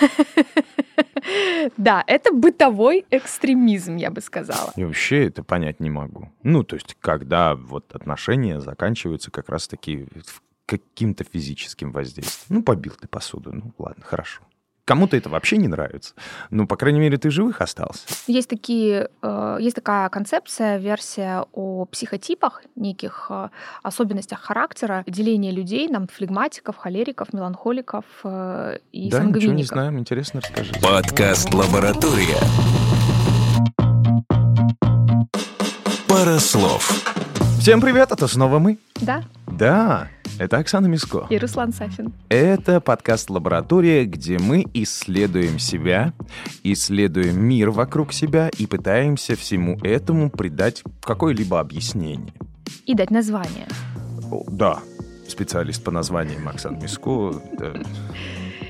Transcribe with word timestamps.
Да, 1.76 2.04
это 2.06 2.32
бытовой 2.32 3.04
экстремизм, 3.10 3.96
я 3.96 4.10
бы 4.10 4.20
сказала. 4.20 4.72
И 4.76 4.84
вообще 4.84 5.26
это 5.26 5.42
понять 5.42 5.80
не 5.80 5.90
могу. 5.90 6.30
Ну, 6.44 6.62
то 6.62 6.76
есть, 6.76 6.96
когда 7.00 7.56
вот 7.56 7.92
отношения 7.94 8.60
заканчиваются 8.60 9.30
как 9.30 9.48
раз-таки 9.48 10.06
каким-то 10.66 11.24
физическим 11.24 11.92
воздействием. 11.92 12.58
Ну, 12.58 12.62
побил 12.62 12.92
ты 13.00 13.08
посуду, 13.08 13.52
ну 13.52 13.72
ладно, 13.78 14.04
хорошо. 14.04 14.42
Кому-то 14.86 15.16
это 15.16 15.28
вообще 15.28 15.56
не 15.56 15.66
нравится. 15.66 16.14
Ну, 16.50 16.68
по 16.68 16.76
крайней 16.76 17.00
мере, 17.00 17.18
ты 17.18 17.28
живых 17.28 17.60
остался. 17.60 18.02
Есть, 18.28 18.48
такие, 18.48 19.10
э, 19.20 19.58
есть 19.60 19.74
такая 19.74 20.08
концепция, 20.10 20.78
версия 20.78 21.44
о 21.52 21.86
психотипах, 21.86 22.62
неких 22.76 23.26
э, 23.28 23.48
особенностях 23.82 24.40
характера, 24.40 25.02
деление 25.08 25.50
людей 25.50 25.88
на 25.88 26.06
флегматиков, 26.06 26.76
холериков, 26.76 27.32
меланхоликов 27.32 28.04
э, 28.22 28.78
и 28.92 29.10
да, 29.10 29.16
сангвиников. 29.16 29.42
ничего 29.42 29.52
не 29.54 29.64
знаем, 29.64 29.98
интересно 29.98 30.40
расскажите. 30.40 30.80
Подкаст 30.80 31.52
«Лаборатория». 31.52 32.38
Пара 36.08 36.38
слов. 36.38 37.04
Всем 37.58 37.80
привет, 37.80 38.12
это 38.12 38.28
снова 38.28 38.60
мы. 38.60 38.78
Да. 39.00 39.24
Да, 39.48 40.08
это 40.38 40.58
Оксана 40.58 40.86
Миско. 40.86 41.26
И 41.30 41.38
Руслан 41.38 41.72
Сафин. 41.72 42.12
Это 42.28 42.80
подкаст 42.80 43.30
«Лаборатория», 43.30 44.04
где 44.04 44.38
мы 44.38 44.66
исследуем 44.74 45.58
себя, 45.58 46.12
исследуем 46.62 47.42
мир 47.42 47.70
вокруг 47.70 48.12
себя 48.12 48.50
и 48.56 48.66
пытаемся 48.66 49.36
всему 49.36 49.78
этому 49.82 50.30
придать 50.30 50.82
какое-либо 51.02 51.60
объяснение. 51.60 52.32
И 52.84 52.94
дать 52.94 53.10
название. 53.10 53.66
О, 54.30 54.44
да, 54.48 54.80
специалист 55.28 55.82
по 55.82 55.90
названиям 55.90 56.48
Оксана 56.48 56.76
Миско. 56.76 57.34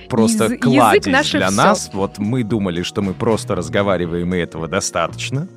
Просто 0.09 0.45
Язы- 0.45 0.59
кладезь 0.59 1.05
для 1.05 1.23
всё. 1.23 1.51
нас. 1.51 1.91
Вот 1.93 2.19
мы 2.19 2.43
думали, 2.45 2.83
что 2.83 3.03
мы 3.03 3.15
просто 3.15 3.55
разговариваем, 3.55 4.35
и 4.35 4.39
этого 4.39 4.69
достаточно. 4.69 5.49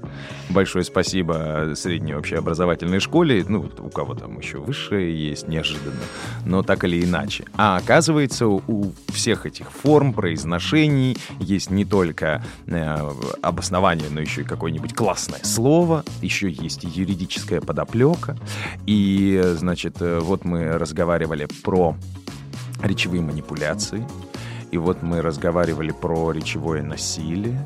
Большое 0.49 0.83
спасибо 0.83 1.73
средней 1.75 2.15
общеобразовательной 2.15 2.99
школе. 2.99 3.45
Ну, 3.47 3.69
у 3.79 3.89
кого 3.89 4.15
там 4.15 4.39
еще 4.39 4.57
высшее 4.57 5.15
есть, 5.29 5.47
неожиданно. 5.47 5.99
Но 6.45 6.63
так 6.63 6.83
или 6.83 7.03
иначе. 7.03 7.45
А 7.55 7.77
оказывается, 7.77 8.47
у- 8.47 8.93
всех 9.13 9.45
этих 9.45 9.71
форм, 9.71 10.13
произношений 10.13 11.17
есть 11.39 11.69
не 11.69 11.85
только 11.85 12.43
э, 12.67 13.11
обоснование, 13.43 14.07
но 14.09 14.21
еще 14.21 14.41
и 14.41 14.43
какое-нибудь 14.43 14.93
классное 14.95 15.39
слово. 15.43 16.03
Еще 16.21 16.49
есть 16.49 16.83
юридическая 16.83 17.61
подоплека. 17.61 18.35
И, 18.87 19.41
значит, 19.55 19.97
э, 20.01 20.19
вот 20.19 20.45
мы 20.45 20.77
разговаривали 20.79 21.47
про 21.63 21.95
речевые 22.81 23.21
манипуляции. 23.21 24.07
И 24.71 24.77
вот 24.77 25.01
мы 25.01 25.21
разговаривали 25.21 25.91
про 25.91 26.31
речевое 26.31 26.83
насилие. 26.83 27.59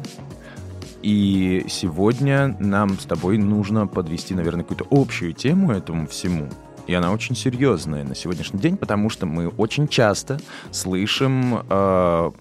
И 1.02 1.66
сегодня 1.68 2.56
нам 2.59 2.98
с 2.98 3.06
тобой 3.06 3.38
нужно 3.38 3.88
подвести, 3.88 4.34
наверное, 4.34 4.64
какую-то 4.64 4.88
общую 4.90 5.34
тему 5.34 5.72
этому 5.72 6.08
всему. 6.08 6.50
И 6.88 6.94
она 6.94 7.12
очень 7.12 7.36
серьезная 7.36 8.04
на 8.04 8.16
сегодняшний 8.16 8.59
день, 8.59 8.78
потому 8.78 9.09
что 9.09 9.26
мы 9.26 9.50
очень 9.50 9.88
часто 9.88 10.40
слышим 10.72 11.64
э, 11.70 12.31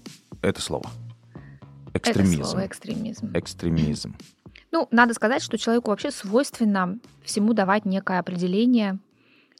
это 0.41 0.61
слово. 0.61 0.89
Экстремизм. 1.93 2.41
Это 2.41 2.49
слово 2.49 2.65
экстремизм. 2.65 3.31
Экстремизм. 3.33 4.15
Ну, 4.71 4.87
надо 4.91 5.13
сказать, 5.13 5.43
что 5.43 5.57
человеку 5.57 5.91
вообще 5.91 6.09
свойственно 6.09 6.97
всему 7.23 7.53
давать 7.53 7.85
некое 7.85 8.19
определение, 8.19 8.97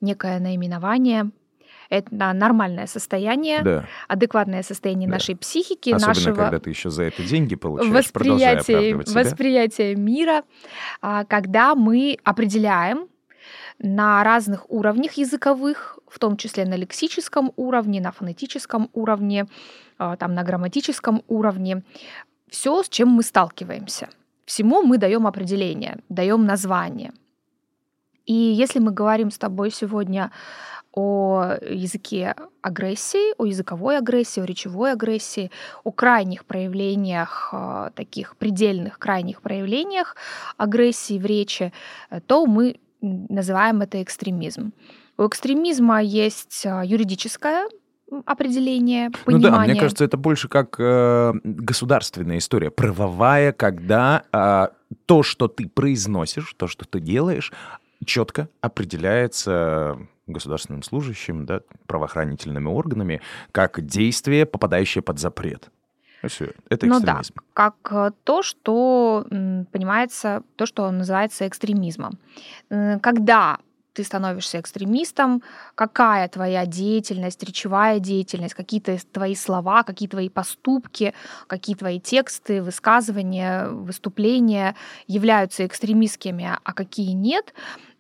некое 0.02 0.40
наименование. 0.40 1.30
Это 1.89 2.34
нормальное 2.34 2.88
состояние, 2.88 3.62
Да. 3.62 3.86
адекватное 4.08 4.64
состояние 4.64 5.08
Да. 5.08 5.14
нашей 5.16 5.36
психики, 5.36 5.90
Особенно, 5.92 6.08
нашего 6.08 6.36
когда 6.36 6.59
ты 6.59 6.70
еще 6.70 6.90
за 6.90 7.03
это 7.03 7.23
деньги 7.23 7.56
получаешь, 7.56 7.92
себя. 9.08 9.23
восприятия 9.23 9.95
мира, 9.95 10.44
а, 11.02 11.25
когда 11.25 11.75
мы 11.75 12.18
определяем 12.24 13.07
на 13.80 14.24
разных 14.24 14.69
уровнях 14.69 15.13
языковых, 15.13 16.00
в 16.07 16.19
том 16.19 16.38
числе 16.38 16.66
на 16.66 16.75
лексическом 16.75 17.52
уровне, 17.56 18.00
на 18.02 18.12
фонетическом 18.12 18.90
уровне, 18.94 19.47
а, 19.97 20.16
там, 20.16 20.34
на 20.34 20.44
грамматическом 20.44 21.24
уровне, 21.28 21.84
все, 22.50 22.84
с 22.84 22.90
чем 22.90 23.09
мы 23.09 23.24
сталкиваемся. 23.24 24.09
Всему 24.46 24.84
мы 24.84 24.97
даем 24.97 25.25
определение, 25.25 25.97
даем 26.09 26.46
название. 26.46 27.12
И 28.25 28.34
если 28.34 28.80
мы 28.80 28.91
говорим 28.91 29.31
с 29.31 29.38
тобой 29.38 29.72
сегодня 29.72 30.31
о 30.94 31.56
языке 31.68 32.36
агрессии, 32.62 33.34
о 33.38 33.46
языковой 33.46 33.98
агрессии, 33.98 34.42
о 34.42 34.46
речевой 34.46 34.92
агрессии, 34.94 35.52
о 35.84 35.92
крайних 35.92 36.46
проявлениях, 36.46 37.50
э, 37.52 37.90
таких 37.96 38.38
предельных 38.38 39.00
крайних 39.00 39.42
проявлениях 39.42 40.16
агрессии 40.58 41.18
в 41.18 41.26
речи, 41.26 41.74
э, 42.09 42.22
то 42.22 42.46
мы 42.46 42.80
называем 43.02 43.81
это 43.81 44.02
экстремизм. 44.02 44.72
У 45.18 45.28
экстремизма 45.28 46.02
есть 46.02 46.66
э, 46.66 46.84
юридическое 46.86 47.68
определение, 48.25 49.10
Ну 49.25 49.40
да, 49.40 49.50
понимание. 49.50 49.74
мне 49.74 49.81
кажется, 49.81 50.06
это 50.06 50.18
больше 50.18 50.48
как 50.48 50.75
э, 50.78 51.34
государственная 51.44 52.38
история, 52.38 52.70
правовая, 52.70 53.52
когда 53.52 54.24
а, 54.31 54.72
то, 55.06 55.24
что 55.24 55.48
ты 55.48 55.68
произносишь, 55.68 56.54
то, 56.56 56.68
что 56.68 56.86
ты 56.86 57.00
делаешь, 57.00 57.52
четко 58.06 58.50
определяется 58.62 59.98
государственным 60.28 60.84
служащим, 60.84 61.45
да, 61.45 61.61
правоохранительными 61.88 62.67
органами, 62.67 63.22
как 63.51 63.85
действие, 63.85 64.45
попадающее 64.45 65.01
под 65.01 65.19
запрет. 65.19 65.69
И 66.23 66.28
всё, 66.28 66.47
это 66.69 66.85
Ну 66.85 67.00
да, 67.01 67.19
экстремизм. 67.19 67.34
как 67.53 67.75
э, 67.91 68.11
то, 68.23 68.44
что 68.44 69.25
понимается, 69.29 70.44
то, 70.56 70.66
что 70.66 70.89
называется 70.89 71.45
экстремизмом. 71.47 72.17
Э, 72.69 72.97
Когда 73.00 73.57
ты 73.94 74.03
становишься 74.03 74.59
экстремистом, 74.59 75.44
какая 75.75 76.28
твоя 76.28 76.66
деятельность, 76.66 77.44
речевая 77.44 78.00
деятельность, 78.00 78.56
какие-то 78.56 78.97
твои 79.12 79.35
слова, 79.35 79.83
какие 79.83 80.09
твои 80.09 80.29
поступки, 80.29 81.13
какие 81.45 81.75
твои 81.75 82.00
тексты, 82.00 82.63
высказывания, 82.63 83.67
выступления 83.67 84.75
являются 85.07 85.66
экстремистскими, 85.66 86.57
а 86.63 86.73
какие 86.73 87.12
нет. 87.12 87.53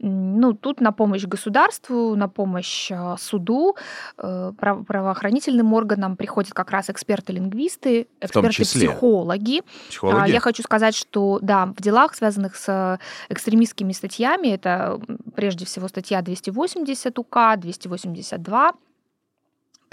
Ну, 0.05 0.51
тут 0.53 0.81
на 0.81 0.91
помощь 0.91 1.23
государству, 1.23 2.15
на 2.17 2.27
помощь 2.27 2.91
э, 2.91 3.15
суду, 3.17 3.77
э, 4.17 4.51
прав- 4.57 4.85
правоохранительным 4.85 5.73
органам 5.73 6.17
приходят 6.17 6.53
как 6.53 6.71
раз 6.71 6.89
эксперты-лингвисты, 6.89 8.07
эксперты-психологи, 8.19 9.59
а, 9.59 9.89
Психологи. 9.89 10.31
Я 10.31 10.39
хочу 10.41 10.61
сказать, 10.61 10.93
что 10.93 11.39
да, 11.41 11.67
в 11.67 11.81
делах, 11.81 12.15
связанных 12.15 12.57
с 12.57 12.99
экстремистскими 13.29 13.93
статьями, 13.93 14.49
это 14.49 14.99
прежде 15.35 15.65
всего 15.65 15.87
статья 15.87 16.21
280 16.21 17.17
УК, 17.19 17.55
282 17.57 18.73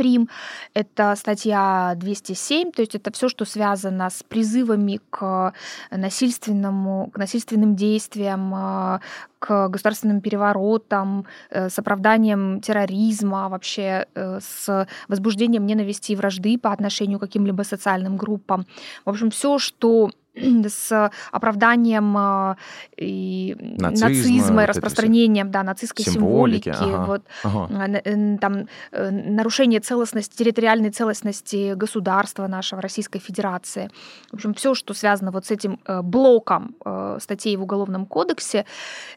прим, 0.00 0.31
это 0.72 1.15
статья 1.15 1.93
207, 1.94 2.72
то 2.72 2.81
есть 2.81 2.94
это 2.94 3.12
все, 3.12 3.28
что 3.28 3.44
связано 3.44 4.09
с 4.09 4.22
призывами 4.22 4.99
к 5.11 5.53
насильственному, 5.91 7.11
к 7.12 7.19
насильственным 7.19 7.77
действиям, 7.77 8.55
э, 8.55 9.00
к 9.38 9.69
государственным 9.69 10.22
переворотам, 10.22 11.27
э, 11.50 11.69
с 11.69 11.78
оправданием 11.78 12.62
терроризма, 12.62 13.50
вообще 13.50 14.06
э, 14.15 14.41
с 14.41 14.87
возбуждением 15.09 15.66
ненависти 15.66 16.12
и 16.12 16.17
вражды 16.17 16.56
по 16.56 16.72
отношению 16.72 17.19
к 17.19 17.22
каким-либо 17.22 17.62
социальным 17.62 18.17
группам. 18.17 18.65
В 19.05 19.11
общем, 19.11 19.28
все, 19.28 19.59
что 19.59 20.11
с 20.68 21.10
оправданием 21.32 22.16
э, 22.16 22.56
и 22.96 23.56
Нацизма, 23.78 24.08
нацизма, 24.08 24.62
и 24.62 24.66
распространением 24.66 25.50
да, 25.50 25.62
нацистской 25.62 26.04
Символики, 26.04 26.72
символики, 26.72 26.94
ага. 26.94 27.04
вот, 27.06 27.22
Ага. 27.42 28.00
э, 28.04 28.38
там, 28.38 28.69
э, 28.92 29.10
нарушение 29.10 29.80
целостности, 29.80 30.37
территориальной 30.37 30.90
целостности 30.90 31.75
государства 31.75 32.46
нашего, 32.46 32.82
Российской 32.82 33.19
Федерации. 33.19 33.90
В 34.31 34.34
общем, 34.34 34.55
все, 34.55 34.75
что 34.75 34.94
связано 34.94 35.31
вот 35.31 35.46
с 35.46 35.50
этим 35.50 35.78
э, 35.87 36.02
блоком 36.02 36.75
э, 36.84 37.19
статей 37.20 37.56
в 37.56 37.62
Уголовном 37.62 38.06
кодексе, 38.06 38.66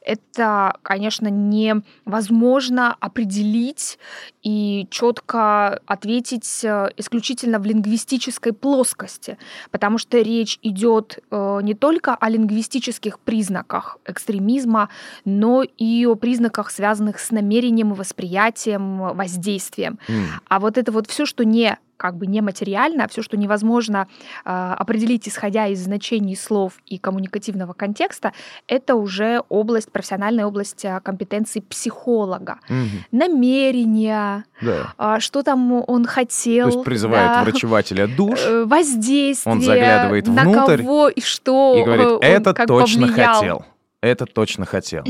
это, 0.02 0.76
конечно, 0.82 1.28
невозможно 1.28 2.96
определить 3.00 4.00
и 4.42 4.88
четко 4.90 5.80
ответить 5.86 6.64
э, 6.64 6.90
исключительно 6.98 7.60
в 7.60 7.66
лингвистической 7.66 8.54
плоскости, 8.54 9.38
потому 9.72 9.98
что 9.98 10.20
речь 10.20 10.60
идет 10.62 11.03
э, 11.32 11.60
не 11.64 11.74
только 11.74 12.16
о 12.16 12.30
лингвистических 12.30 13.20
признаках 13.20 13.98
экстремизма, 14.06 14.90
но 15.26 15.64
и 15.64 16.06
о 16.06 16.16
признаках, 16.16 16.72
связанных 16.72 17.20
с 17.20 17.32
намерением, 17.32 17.94
восприятием, 17.94 19.16
воздействием. 19.16 20.00
М. 20.08 20.26
А 20.48 20.60
вот 20.60 20.78
это 20.78 20.92
вот 20.92 21.08
все, 21.08 21.26
что 21.26 21.44
не 21.46 21.78
как 21.98 22.18
бы 22.18 22.28
нематериально, 22.28 23.08
все, 23.08 23.22
что 23.22 23.38
невозможно 23.38 24.08
э, 24.46 24.50
определить, 24.50 25.28
исходя 25.28 25.68
из 25.68 25.84
значений 25.84 26.36
слов 26.36 26.74
и 26.86 26.98
коммуникативного 26.98 27.74
контекста, 27.74 28.34
это 28.68 28.96
уже 28.96 29.44
область, 29.50 29.92
профессиональная 29.92 30.46
область 30.46 30.86
э, 30.86 31.00
компетенции 31.04 31.60
психолога. 31.62 32.60
Мгм. 32.70 32.90
Намерения, 33.12 34.46
Да. 34.62 34.94
а, 34.98 35.20
что 35.20 35.44
там 35.44 35.84
он 35.88 36.06
хотел. 36.06 36.70
То 36.70 36.76
есть 36.76 36.86
призывает 36.86 37.28
да, 37.28 37.44
врачевателя 37.44 38.08
душ 38.08 38.40
э, 38.46 38.66
воздействие, 38.66 39.54
Он 39.54 39.62
заглядывает 39.62 40.28
на 40.28 40.44
внутрь 40.44 40.78
кого 40.78 41.10
и 41.10 41.22
что 41.22 41.76
и 41.78 41.84
говорит, 41.84 42.06
э, 42.06 42.14
он 42.16 42.20
это 42.22 42.54
как 42.54 42.68
точно 42.68 43.08
повлиял. 43.08 43.36
хотел. 43.36 43.66
Это 44.04 44.26
точно 44.26 44.66
хотел. 44.66 45.06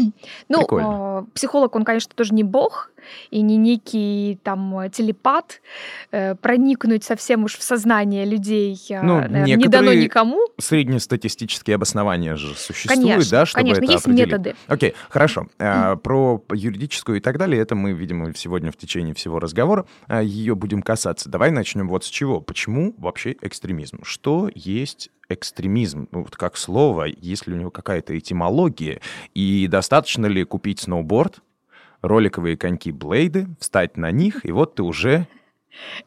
Ну, 0.50 0.60
Прикольно. 0.60 1.26
э, 1.28 1.32
психолог, 1.34 1.76
он, 1.76 1.84
конечно, 1.84 2.12
тоже 2.16 2.32
не 2.36 2.44
бог 2.44 2.92
и 3.32 3.42
не 3.42 3.58
некий 3.58 4.40
там 4.44 4.84
телепат. 4.92 5.62
Э, 6.12 6.36
проникнуть 6.36 7.04
совсем 7.04 7.44
уж 7.44 7.58
в 7.58 7.64
сознание 7.64 8.24
людей 8.24 8.80
э, 8.92 9.02
Ну, 9.02 9.16
наверное, 9.16 9.56
не 9.56 9.68
дано 9.68 9.94
никому. 9.94 10.38
Среднестатистические 10.60 11.78
обоснования 11.78 12.36
же 12.36 12.54
существуют, 12.54 13.02
Конечно, 13.04 13.32
да, 13.32 13.46
чтобы 13.48 13.64
конечно, 13.64 13.84
это 13.84 13.92
есть 13.94 14.06
определить. 14.06 14.28
методы. 14.28 14.56
Окей, 14.68 14.94
хорошо. 15.10 15.48
А, 15.58 15.96
Про 15.96 16.44
юридическую 16.54 17.18
и 17.18 17.22
так 17.22 17.40
далее, 17.40 17.60
это 17.60 17.74
мы, 17.74 17.94
видимо, 17.94 18.32
сегодня 18.36 18.72
в 18.72 18.78
течение 18.78 19.16
всего 19.16 19.40
разговора 19.40 19.88
ее 20.22 20.54
будем 20.54 20.84
касаться. 20.84 21.30
Давай 21.30 21.50
начнем 21.50 21.90
вот 21.90 22.06
с 22.06 22.10
чего. 22.10 22.42
Почему 22.42 22.94
вообще 23.00 23.36
экстремизм? 23.42 24.04
Что 24.04 24.52
есть 24.54 25.10
экстремизм? 25.34 26.08
Ну, 26.12 26.22
вот 26.24 26.36
как 26.36 26.58
слово, 26.58 27.06
есть 27.06 27.48
ли 27.48 27.54
у 27.54 27.58
него 27.58 27.72
какая-то 27.72 28.18
этимология? 28.18 29.02
И 29.34 29.68
достаточно 29.68 30.26
ли 30.26 30.44
купить 30.44 30.80
сноуборд, 30.82 31.42
роликовые 32.02 32.58
коньки-блейды, 32.58 33.48
встать 33.60 33.98
на 33.98 34.12
них, 34.12 34.46
и 34.46 34.52
вот 34.52 34.76
ты 34.76 34.84
уже... 34.84 35.28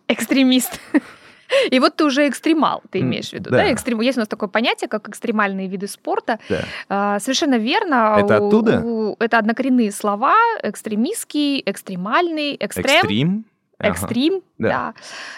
Экстремист. 0.09 0.81
И 1.71 1.79
вот 1.79 1.97
ты 1.97 2.05
уже 2.05 2.29
экстремал, 2.29 2.83
ты 2.91 3.01
имеешь 3.01 3.31
в 3.31 3.33
виду, 3.33 3.51
да. 3.51 3.59
да? 3.59 3.65
Экстрем... 3.71 4.01
Есть 4.01 4.19
у 4.19 4.21
нас 4.21 4.29
такое 4.29 4.49
понятие, 4.49 4.89
как 4.89 5.09
экстремальные 5.09 5.69
виды 5.69 5.87
спорта. 5.87 6.39
Да. 6.49 6.65
А, 6.89 7.21
Совершенно 7.21 7.57
верно. 7.57 8.17
Это 8.19 8.41
У- 8.41 8.49
оттуда? 8.49 8.81
у- 8.81 9.17
Это 9.21 9.39
однокоренные 9.39 9.93
слова. 9.93 10.35
Экстремистский, 10.63 11.63
экстремальный, 11.65 12.55
экстрем. 12.55 12.85
Экстрим? 12.97 13.45
Экстрим, 13.79 14.43
Да. 14.59 14.69
да. 14.69 14.95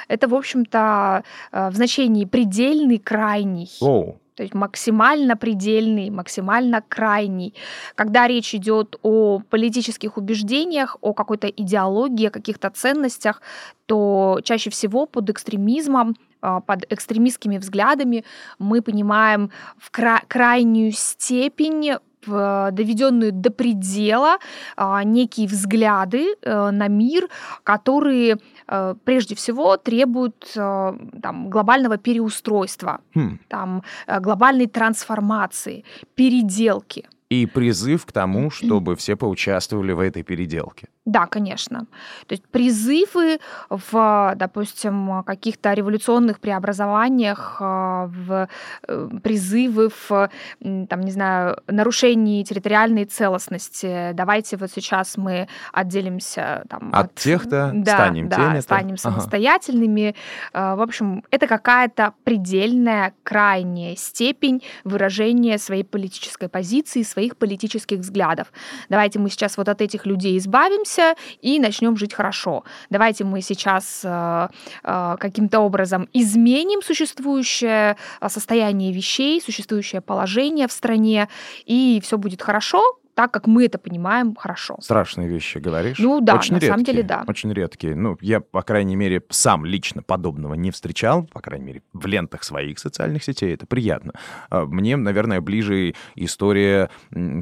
Это, 0.08 0.28
в 0.28 0.34
общем-то, 0.34 1.22
э, 1.52 1.70
в 1.70 1.74
значении 1.74 2.24
предельный, 2.24 2.98
крайний. 2.98 3.70
Оу. 3.80 4.18
То 4.36 4.44
есть 4.44 4.54
максимально 4.54 5.36
предельный, 5.36 6.10
максимально 6.10 6.80
крайний. 6.88 7.54
Когда 7.96 8.28
речь 8.28 8.54
идет 8.54 8.96
о 9.02 9.40
политических 9.50 10.16
убеждениях, 10.16 10.96
о 11.00 11.12
какой-то 11.12 11.48
идеологии, 11.48 12.28
о 12.28 12.30
каких-то 12.30 12.70
ценностях, 12.70 13.42
то 13.86 14.38
чаще 14.44 14.70
всего 14.70 15.06
под 15.06 15.28
экстремизмом, 15.30 16.14
а, 16.40 16.60
под 16.60 16.84
экстремистскими 16.92 17.58
взглядами 17.58 18.24
мы 18.60 18.80
понимаем 18.80 19.50
в 19.76 19.90
кра- 19.90 20.22
крайнюю 20.28 20.92
степень 20.92 21.96
доведенную 22.26 23.32
до 23.32 23.50
предела 23.50 24.38
а, 24.76 25.02
некие 25.04 25.46
взгляды 25.46 26.34
э, 26.42 26.70
на 26.70 26.88
мир, 26.88 27.28
которые 27.64 28.38
э, 28.66 28.94
прежде 29.04 29.34
всего 29.34 29.76
требуют 29.76 30.52
э, 30.56 30.92
там, 31.22 31.50
глобального 31.50 31.96
переустройства 31.96 33.00
Хм. 33.14 33.38
там, 33.48 33.82
э, 34.06 34.20
глобальной 34.20 34.66
трансформации, 34.66 35.84
переделки. 36.14 37.08
И 37.30 37.44
призыв 37.46 38.06
к 38.06 38.12
тому, 38.12 38.50
чтобы 38.50 38.96
все 38.96 39.14
поучаствовали 39.16 39.92
в 39.92 40.00
этой 40.00 40.22
переделке. 40.22 40.88
Да, 41.04 41.26
конечно. 41.26 41.86
То 42.26 42.34
есть 42.34 42.46
призывы 42.48 43.38
в, 43.70 44.32
допустим, 44.36 45.22
каких-то 45.24 45.72
революционных 45.72 46.38
преобразованиях, 46.38 47.56
э, 47.60 47.64
в 48.08 48.48
э, 48.86 49.08
призывы 49.22 49.88
в, 49.88 50.28
там, 50.60 51.00
не 51.00 51.10
знаю, 51.10 51.58
нарушении 51.66 52.42
территориальной 52.44 53.06
целостности. 53.06 54.12
Давайте 54.12 54.58
вот 54.58 54.70
сейчас 54.70 55.16
мы 55.16 55.48
отделимся 55.72 56.64
там, 56.68 56.90
От 56.92 57.14
тех-то, 57.14 57.72
да, 57.74 57.94
станем 57.94 58.28
да, 58.28 58.36
теми-то. 58.36 58.62
станем 58.62 58.88
Ага. 58.94 58.96
самостоятельными. 58.98 60.14
Э, 60.52 60.74
В 60.74 60.82
общем, 60.82 61.24
это 61.30 61.46
какая-то 61.46 62.12
предельная, 62.24 63.14
крайняя 63.22 63.96
степень 63.96 64.62
выражения 64.84 65.56
своей 65.58 65.84
политической 65.84 66.48
позиции, 66.50 67.00
своих 67.18 67.36
политических 67.36 67.98
взглядов. 67.98 68.52
Давайте 68.88 69.18
мы 69.18 69.30
сейчас 69.30 69.56
вот 69.56 69.68
от 69.68 69.82
этих 69.82 70.06
людей 70.06 70.38
избавимся 70.38 71.14
и 71.42 71.58
начнем 71.58 71.96
жить 71.96 72.14
хорошо. 72.14 72.62
Давайте 72.90 73.24
мы 73.24 73.42
сейчас 73.42 74.02
э, 74.04 74.48
э, 74.84 75.16
каким-то 75.18 75.58
образом 75.60 76.08
изменим 76.12 76.80
существующее 76.80 77.96
э, 78.20 78.28
состояние 78.28 78.92
вещей, 78.92 79.40
существующее 79.40 80.00
положение 80.00 80.66
в 80.68 80.72
стране, 80.72 81.28
и 81.66 82.00
все 82.04 82.18
будет 82.18 82.42
хорошо, 82.42 82.82
так 83.18 83.32
как 83.32 83.48
мы 83.48 83.64
это 83.64 83.78
понимаем 83.78 84.36
хорошо. 84.36 84.76
Страшные 84.80 85.28
вещи 85.28 85.58
говоришь. 85.58 85.98
Ну 85.98 86.20
да, 86.20 86.36
очень 86.36 86.54
на 86.54 86.60
самом 86.60 86.78
редкие, 86.78 86.94
деле 86.94 87.08
да. 87.08 87.24
Очень 87.26 87.52
редкие. 87.52 87.96
Ну, 87.96 88.16
я, 88.20 88.38
по 88.38 88.62
крайней 88.62 88.94
мере, 88.94 89.20
сам 89.28 89.64
лично 89.64 90.04
подобного 90.04 90.54
не 90.54 90.70
встречал, 90.70 91.24
по 91.24 91.40
крайней 91.40 91.64
мере, 91.64 91.82
в 91.92 92.06
лентах 92.06 92.44
своих 92.44 92.78
социальных 92.78 93.24
сетей. 93.24 93.52
Это 93.52 93.66
приятно. 93.66 94.12
А 94.50 94.66
Мне, 94.66 94.96
наверное, 94.96 95.40
ближе 95.40 95.94
история 96.14 96.90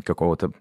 какого-то 0.03 0.53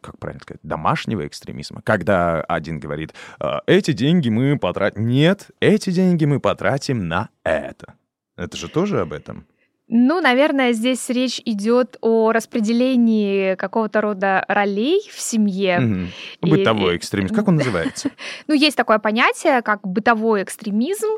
как 0.00 0.18
правильно 0.18 0.42
сказать, 0.42 0.60
домашнего 0.64 1.24
экстремизма, 1.24 1.80
когда 1.82 2.40
один 2.42 2.80
говорит, 2.80 3.14
«А, 3.38 3.60
эти 3.66 3.92
деньги 3.92 4.28
мы 4.28 4.58
потратим... 4.58 5.06
Нет, 5.06 5.50
эти 5.60 5.90
деньги 5.90 6.24
мы 6.24 6.40
потратим 6.40 7.06
на 7.06 7.28
это. 7.44 7.94
Это 8.36 8.56
же 8.56 8.68
тоже 8.68 9.00
об 9.00 9.12
этом. 9.12 9.46
Ну, 9.88 10.20
наверное, 10.20 10.72
здесь 10.72 11.08
речь 11.10 11.40
идет 11.44 11.98
о 12.00 12.32
распределении 12.32 13.54
какого-то 13.54 14.00
рода 14.00 14.44
ролей 14.48 15.02
в 15.12 15.20
семье. 15.20 16.08
И- 16.42 16.50
Бытовой 16.50 16.94
и- 16.94 16.96
экстремизм. 16.96 17.34
Как 17.36 17.48
он 17.48 17.56
называется? 17.56 18.10
Ну, 18.46 18.54
есть 18.54 18.76
такое 18.76 18.98
понятие, 18.98 19.62
как 19.62 19.86
бытовой 19.86 20.42
экстремизм. 20.42 21.08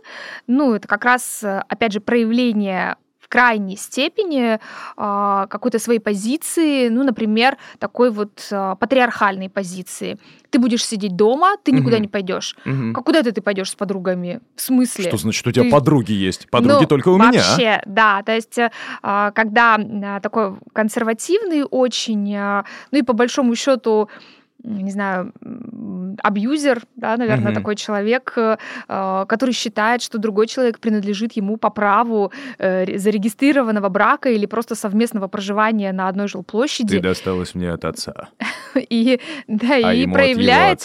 Ну, 0.47 0.75
это 0.75 0.89
как 0.89 1.05
раз, 1.05 1.43
опять 1.45 1.93
же, 1.93 2.01
проявление 2.01 2.97
в 3.26 3.28
крайней 3.28 3.76
степени 3.76 4.61
а, 4.96 5.46
какой-то 5.49 5.81
своей 5.81 5.99
позиции, 5.99 6.88
ну, 6.88 7.02
например, 7.02 7.56
такой 7.81 8.11
вот 8.12 8.49
а, 8.52 8.76
патриархальной 8.76 9.49
позиции. 9.50 10.17
Ты 10.50 10.61
будешь 10.61 10.84
сидеть 10.87 11.17
дома, 11.17 11.56
ты 11.64 11.73
никуда 11.73 11.96
Мгм. 11.96 12.02
не 12.02 12.08
пойдешь. 12.08 12.56
Мгм. 12.64 12.94
А 12.96 13.02
куда 13.02 13.19
это 13.19 13.32
ты 13.32 13.40
пойдешь 13.43 13.70
с 13.70 13.75
подругами? 13.75 14.40
В 14.55 14.61
смысле? 14.61 15.08
Что 15.08 15.17
значит, 15.17 15.44
у 15.44 15.50
тебя 15.50 15.64
Ты- 15.64 15.70
подруги 15.70 16.12
есть? 16.12 16.49
Подруги 16.50 16.82
Ну, 16.82 16.87
только 16.87 17.08
у 17.08 17.19
меня. 17.19 17.32
Вообще, 17.32 17.82
да. 17.84 18.23
То 18.23 18.32
есть, 18.32 18.58
а, 19.02 19.32
когда 19.32 19.76
такой 20.23 20.55
консервативный 20.73 21.64
очень, 21.69 22.37
ну 22.37 22.99
и 22.99 23.02
по 23.02 23.12
большому 23.12 23.56
счету, 23.56 24.08
не 24.67 24.91
знаю, 24.91 25.33
абьюзер, 26.23 26.83
да, 26.97 27.17
наверное, 27.17 27.47
Мгм. 27.53 27.55
такой 27.55 27.77
человек, 27.77 28.33
э, 28.37 28.57
а, 28.89 29.25
который 29.27 29.53
считает, 29.53 30.03
что 30.03 30.19
другой 30.19 30.47
человек 30.47 30.79
принадлежит 30.81 31.33
ему 31.35 31.57
по 31.57 31.71
праву 31.71 32.33
э, 32.59 32.85
ре- 32.85 32.99
зарегистрированного 32.99 33.88
брака 33.88 34.29
или 34.31 34.47
просто 34.47 34.75
совместного 34.75 35.29
проживания 35.29 35.93
на 35.93 36.09
одной 36.09 36.26
Ты 36.26 36.33
жилплощади. 36.33 36.99
досталась 36.99 37.55
мне 37.55 37.71
от 37.73 37.85
отца, 37.85 38.29
И, 38.90 39.21
да, 39.47 39.76
а 39.76 39.95
и 39.95 40.06
проявляет 40.06 40.80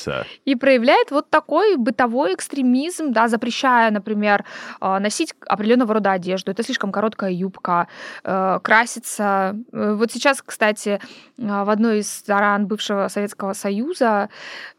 и 0.45 0.55
проявляет 0.55 1.12
вот 1.12 1.29
такой 1.29 1.77
бытовой 1.77 2.33
экстремизм, 2.33 3.12
да, 3.12 3.27
запрещая, 3.27 3.91
например, 3.91 4.45
а, 4.79 5.00
носить 5.00 5.33
определенного 5.48 5.93
рода 5.93 6.12
одежду. 6.12 6.51
Это 6.51 6.63
слишком 6.63 6.91
короткая 6.91 7.31
юбка, 7.31 7.88
э, 8.24 8.60
краситься. 8.63 9.55
Э, 9.71 9.93
Вот 9.93 10.12
сейчас, 10.12 10.41
кстати, 10.41 11.00
а, 11.39 11.65
в 11.65 11.69
одной 11.69 12.00
из 12.00 12.12
стран 12.12 12.67
бывшего 12.67 13.07
Советского 13.07 13.53
Союза, 13.53 14.29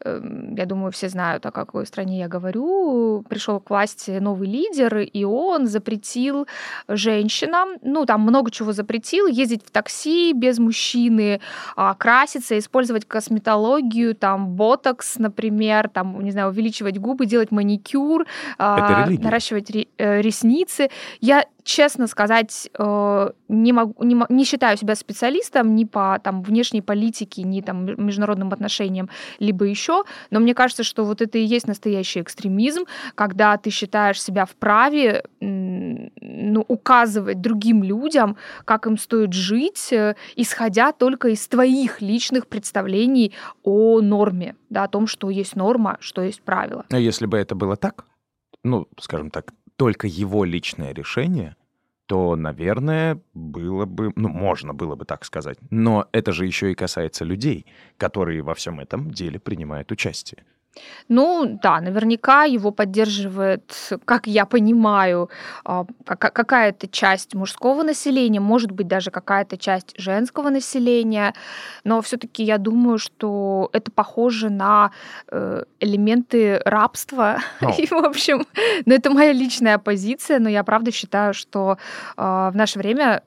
эм, 0.03 0.55
я 0.55 0.65
думаю, 0.65 0.91
все 0.91 1.09
знают, 1.09 1.45
о 1.45 1.51
какой 1.51 1.85
стране 1.85 2.19
я 2.19 2.27
говорю, 2.27 3.23
пришел 3.29 3.59
к 3.59 3.69
власти 3.69 4.11
новый 4.19 4.47
лидер, 4.47 4.97
и 4.97 5.23
он 5.23 5.67
запретил 5.67 6.47
женщинам, 6.87 7.69
ну, 7.81 8.05
там 8.05 8.21
много 8.21 8.51
чего 8.51 8.73
запретил, 8.73 9.27
ездить 9.27 9.65
в 9.65 9.71
такси 9.71 10.33
без 10.33 10.59
мужчины, 10.59 11.41
а, 11.75 11.93
краситься, 11.95 12.57
использовать 12.57 13.02
косметологию, 13.05 14.15
там, 14.15 14.47
ботокс, 14.49 15.17
например, 15.17 15.89
там, 15.89 16.21
не 16.21 16.31
знаю, 16.31 16.49
увеличивать 16.49 16.97
губы, 16.97 17.25
делать 17.25 17.51
маникюр, 17.51 18.25
а, 18.57 19.05
религия. 19.05 19.23
наращивать 19.23 19.69
ре- 19.71 19.87
э, 19.97 20.21
ресницы. 20.21 20.89
Я, 21.21 21.45
честно 21.63 22.07
сказать, 22.07 22.69
э, 22.77 23.29
не, 23.47 23.73
могу, 23.73 24.03
не, 24.03 24.17
не 24.29 24.43
считаю 24.45 24.77
себя 24.77 24.95
специалистом 24.95 25.75
ни 25.75 25.85
по 25.85 26.19
там, 26.23 26.41
внешней 26.43 26.81
политике, 26.81 27.43
ни 27.43 27.61
там, 27.61 27.85
международным 27.85 28.51
отношениям, 28.51 29.09
либо 29.39 29.65
еще, 29.65 30.03
но 30.29 30.39
мне 30.39 30.53
кажется, 30.53 30.83
что 30.83 31.05
вот 31.05 31.21
это 31.21 31.37
и 31.37 31.43
есть 31.43 31.67
настоящий 31.67 32.21
экстремизм, 32.21 32.83
когда 33.15 33.57
ты 33.57 33.69
считаешь 33.69 34.21
себя 34.21 34.45
вправе 34.45 35.23
ну, 36.33 36.65
указывать 36.67 37.41
другим 37.41 37.83
людям, 37.83 38.37
как 38.65 38.87
им 38.87 38.97
стоит 38.97 39.33
жить, 39.33 39.93
э, 39.93 40.15
исходя 40.35 40.91
только 40.91 41.29
из 41.29 41.47
твоих 41.47 42.01
личных 42.01 42.47
представлений 42.47 43.33
о 43.63 44.01
норме, 44.01 44.55
да, 44.69 44.83
о 44.83 44.87
том, 44.87 45.07
что 45.07 45.29
есть 45.29 45.55
норма, 45.55 45.97
что 45.99 46.21
есть 46.21 46.41
правило. 46.41 46.85
А 46.89 46.99
если 46.99 47.27
бы 47.27 47.37
это 47.37 47.55
было 47.55 47.75
так, 47.75 48.05
ну, 48.63 48.87
скажем 48.99 49.29
так, 49.29 49.53
только 49.75 50.07
его 50.07 50.43
личное 50.43 50.93
решение, 50.93 51.55
то, 52.05 52.35
наверное, 52.35 53.21
было 53.33 53.85
бы, 53.85 54.11
ну, 54.15 54.29
можно 54.29 54.73
было 54.73 54.95
бы 54.95 55.05
так 55.05 55.25
сказать. 55.25 55.57
Но 55.69 56.07
это 56.11 56.31
же 56.31 56.45
еще 56.45 56.71
и 56.71 56.75
касается 56.75 57.25
людей, 57.25 57.65
которые 57.97 58.41
во 58.41 58.53
всем 58.53 58.79
этом 58.79 59.11
деле 59.11 59.39
принимают 59.39 59.91
участие. 59.91 60.43
Ну 61.07 61.59
да, 61.61 61.81
наверняка 61.81 62.45
его 62.45 62.71
поддерживает, 62.71 63.71
как 64.05 64.27
я 64.27 64.45
понимаю, 64.45 65.29
а, 65.65 65.85
какая-то 66.05 66.87
часть 66.87 67.35
мужского 67.35 67.83
населения, 67.83 68.39
может 68.39 68.71
быть, 68.71 68.87
даже 68.87 69.11
какая-то 69.11 69.57
часть 69.57 69.93
женского 69.97 70.49
населения, 70.49 71.33
но 71.83 72.01
все-таки 72.01 72.43
я 72.43 72.57
думаю, 72.57 72.97
что 72.97 73.69
это 73.73 73.91
похоже 73.91 74.49
на 74.49 74.91
э, 75.29 75.63
элементы 75.79 76.61
рабства. 76.65 77.37
Oh. 77.63 77.73
И, 77.77 77.85
в 77.87 77.93
общем, 77.93 78.45
ну, 78.85 78.93
это 78.93 79.09
моя 79.09 79.31
личная 79.31 79.77
позиция, 79.77 80.39
но 80.39 80.49
я 80.49 80.63
правда 80.63 80.91
считаю, 80.91 81.33
что 81.33 81.77
а, 82.17 82.51
в 82.51 82.55
наше 82.55 82.77
время 82.77 83.21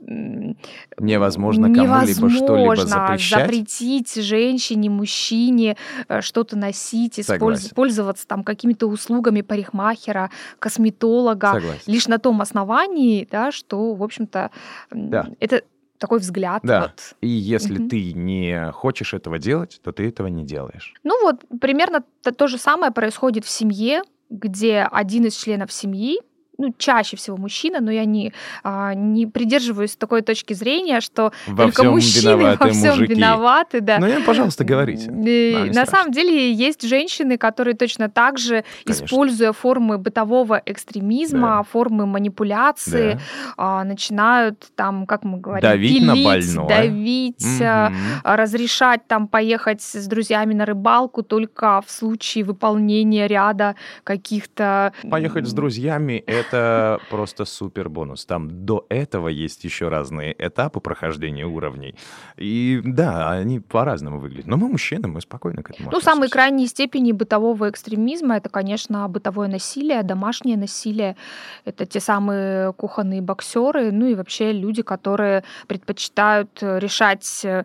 невозможно 0.99 1.73
кому-либо 1.73 2.29
что-либо 2.29 2.77
запрещать. 2.77 3.45
запретить 3.45 4.15
женщине, 4.15 4.91
мужчине 4.91 5.77
э, 6.09 6.21
что-то 6.21 6.59
носить, 6.59 7.19
использ... 7.37 7.69
пользоваться 7.71 8.27
там 8.27 8.45
какими-то 8.45 8.87
услугами 8.87 9.41
парикмахера, 9.41 10.31
косметолога, 10.59 11.53
Согласен. 11.53 11.83
лишь 11.87 12.09
на 12.09 12.19
том 12.19 12.41
основании, 12.41 13.29
да, 13.31 13.53
что, 13.53 13.95
в 13.95 14.03
общем-то, 14.03 14.51
да. 14.91 15.29
это 15.41 15.63
такой 15.99 16.19
взгляд. 16.19 16.61
Да. 16.63 16.83
Вот. 16.83 17.17
И 17.21 17.29
если 17.29 17.79
угу. 17.79 17.89
ты 17.89 18.13
не 18.13 18.71
хочешь 18.73 19.15
этого 19.15 19.39
делать, 19.39 19.81
то 19.83 19.93
ты 19.93 20.09
этого 20.09 20.27
не 20.27 20.45
делаешь. 20.45 20.95
Ну 21.05 21.21
вот, 21.23 21.45
примерно 21.61 22.03
то, 22.23 22.33
то 22.33 22.47
же 22.47 22.59
самое 22.59 22.93
происходит 22.93 23.45
в 23.45 23.49
семье, 23.49 24.03
где 24.31 24.89
один 24.91 25.25
из 25.27 25.37
членов 25.37 25.73
семьи 25.73 26.21
ну, 26.59 26.75
чаще 26.79 27.17
всего 27.17 27.37
мужчина, 27.37 27.81
но 27.81 27.91
я 27.91 28.05
не, 28.05 28.33
а, 28.63 28.95
не 28.95 29.27
придерживаюсь 29.27 29.97
такой 29.97 30.23
точки 30.23 30.55
зрения, 30.55 31.01
что 31.01 31.33
во 31.47 31.65
только 31.65 31.85
мужчины 31.85 32.57
во 32.61 32.69
всем 32.69 32.95
мужики. 32.95 33.15
виноваты. 33.15 33.81
Да. 33.81 33.99
Ну, 33.99 34.07
на 34.09 34.21
говорите. 34.65 35.11
И, 35.11 35.71
на 35.75 35.87
самом 35.87 36.13
деле 36.13 36.53
есть 36.53 36.83
женщины, 36.83 37.37
которые 37.37 37.75
точно 37.75 38.09
так 38.09 38.39
же, 38.39 38.65
Конечно. 38.85 39.05
используя 39.05 39.53
формы 39.53 39.99
бытового 39.99 40.63
экстремизма, 40.65 41.59
да. 41.59 41.63
формы 41.63 42.07
манипуляции, 42.07 43.15
да. 43.15 43.21
а, 43.57 43.85
начинают 43.85 44.67
там, 44.75 45.07
как 45.07 45.25
мы 45.25 45.39
говорим, 45.39 45.63
давить 45.63 46.01
пилить, 46.01 46.07
на 46.07 46.65
больное. 46.65 46.69
давить, 46.69 47.45
угу. 47.45 47.95
разрешать 48.25 49.07
там 49.07 49.29
поехать 49.29 49.83
с 49.83 50.07
друзьями 50.07 50.55
на 50.55 50.65
рыбалку 50.65 51.23
только 51.23 51.83
в 51.87 51.91
случае 51.91 52.45
выполнения 52.45 53.27
ряда 53.27 53.77
каких-то... 54.05 54.93
Поехать 55.11 55.47
с 55.47 55.53
друзьями— 55.53 56.23
это 56.27 56.46
это 56.49 57.01
просто 57.11 57.45
супер 57.45 57.89
бонус. 57.89 58.25
Там 58.27 58.65
до 58.65 58.87
этого 58.89 59.29
есть 59.29 59.65
еще 59.65 59.89
разные 59.89 60.35
этапы 60.39 60.81
прохождения 60.81 61.45
уровней. 61.47 61.95
И 62.37 62.81
да, 62.85 63.31
они 63.31 63.61
по-разному 63.61 64.19
выглядят. 64.19 64.47
Но 64.47 64.57
мы 64.57 64.69
мужчины, 64.69 65.09
мы 65.09 65.21
спокойно 65.21 65.63
к 65.63 65.71
этому 65.71 65.91
Ну, 65.91 66.01
самые 66.01 66.31
крайние 66.31 66.67
степени 66.67 67.13
бытового 67.13 67.71
экстремизма— 67.71 68.37
это, 68.37 68.49
конечно, 68.49 69.09
бытовое 69.09 69.49
насилие, 69.49 70.03
домашнее 70.03 70.57
насилие. 70.57 71.17
Это 71.65 71.87
те 71.87 72.01
самые 72.01 72.73
кухонные 72.73 73.23
боксеры, 73.23 73.93
ну 73.93 74.07
и 74.07 74.15
вообще 74.15 74.53
люди, 74.53 74.83
которые 74.83 75.45
предпочитают 75.67 76.63
решать 76.63 77.45
э, 77.45 77.65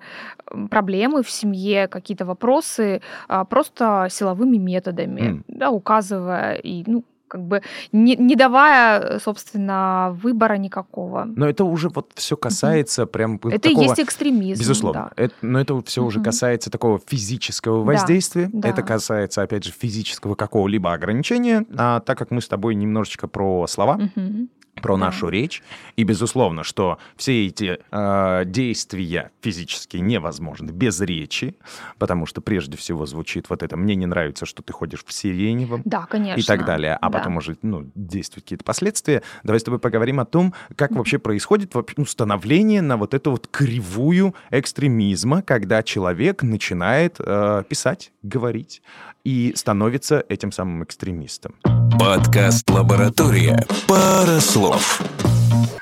проблемы 0.70 1.24
в 1.24 1.30
семье, 1.30 1.88
какие-то 1.88 2.26
вопросы 2.26 3.02
а, 3.28 3.46
просто 3.46 4.08
силовыми 4.10 4.58
методами, 4.58 5.22
mm. 5.22 5.44
да, 5.48 5.70
указывая 5.70 6.54
и 6.56 6.84
ну, 6.88 7.04
как 7.32 7.42
бы 7.42 7.62
не, 7.94 8.18
не 8.18 8.36
давая, 8.36 9.20
собственно, 9.20 10.18
выбора 10.22 10.56
никакого. 10.56 11.24
Но 11.26 11.48
это 11.48 11.64
уже 11.64 11.88
вот 11.88 12.12
все 12.16 12.36
касается 12.36 13.04
mm-hmm. 13.04 13.08
прям 13.08 13.36
Это 13.36 13.60
такого... 13.60 13.82
и 13.82 13.88
есть 13.88 14.00
экстремизм. 14.02 14.60
Безусловно. 14.60 15.12
Да. 15.16 15.24
Это, 15.24 15.34
но 15.42 15.62
это 15.62 15.82
все 15.84 16.02
mm-hmm. 16.02 16.06
уже 16.06 16.22
касается 16.22 16.70
такого 16.70 17.00
физического 17.08 17.84
воздействия. 17.84 18.50
Да, 18.52 18.64
да. 18.64 18.70
Это 18.70 18.84
касается, 18.84 19.42
опять 19.42 19.64
же, 19.64 19.72
физического 19.72 20.36
какого-либо 20.36 20.92
ограничения. 20.92 21.66
А 21.78 22.02
так 22.02 22.18
как 22.18 22.32
мы 22.32 22.42
с 22.42 22.50
тобой 22.50 22.76
немножечко 22.76 23.30
про 23.30 23.66
слова, 23.68 23.98
mm-hmm 23.98 24.48
про 24.82 24.98
нашу 24.98 25.30
речь. 25.30 25.64
И, 25.96 26.04
безусловно, 26.04 26.64
что 26.64 26.98
все 27.16 27.48
эти 27.48 27.80
э, 27.92 28.46
действия 28.46 29.32
физически 29.42 29.98
невозможны 29.98 30.72
без 30.72 31.00
речи, 31.02 31.56
потому 31.98 32.26
что 32.26 32.42
прежде 32.42 32.78
всего 32.78 33.06
звучит 33.06 33.50
вот 33.50 33.64
это 33.64 33.78
«мне 33.78 33.96
не 33.96 34.06
нравится, 34.06 34.46
что 34.46 34.64
ты 34.64 34.74
ходишь 34.74 35.04
в 35.06 35.14
сиреневом». 35.14 35.82
Да, 35.86 36.06
конечно. 36.10 36.40
И 36.40 36.44
так 36.44 36.66
далее. 36.66 36.98
А 37.00 37.10
да. 37.10 37.20
потом 37.20 37.38
уже 37.38 37.58
ну, 37.62 37.90
действуют 37.96 38.46
какие-то 38.46 38.64
последствия. 38.64 39.22
Давай 39.44 39.60
с 39.60 39.64
тобой 39.64 39.80
поговорим 39.80 40.20
о 40.20 40.26
том, 40.26 40.54
как 40.76 40.92
вообще 40.92 41.20
происходит 41.20 41.74
ну, 41.98 42.06
становление 42.06 42.82
на 42.82 42.98
вот 42.98 43.14
эту 43.14 43.32
вот 43.32 43.48
кривую 43.48 44.36
экстремизма, 44.50 45.42
когда 45.42 45.84
человек 45.84 46.44
начинает 46.44 47.16
э, 47.20 47.64
писать, 47.68 48.12
говорить 48.24 48.82
и 49.24 49.54
становится 49.56 50.24
этим 50.30 50.52
самым 50.52 50.84
экстремистом. 50.84 51.56
Подкаст 52.00 52.70
«Лаборатория». 52.70 53.66
Пара 53.88 54.40
слов. 54.40 55.02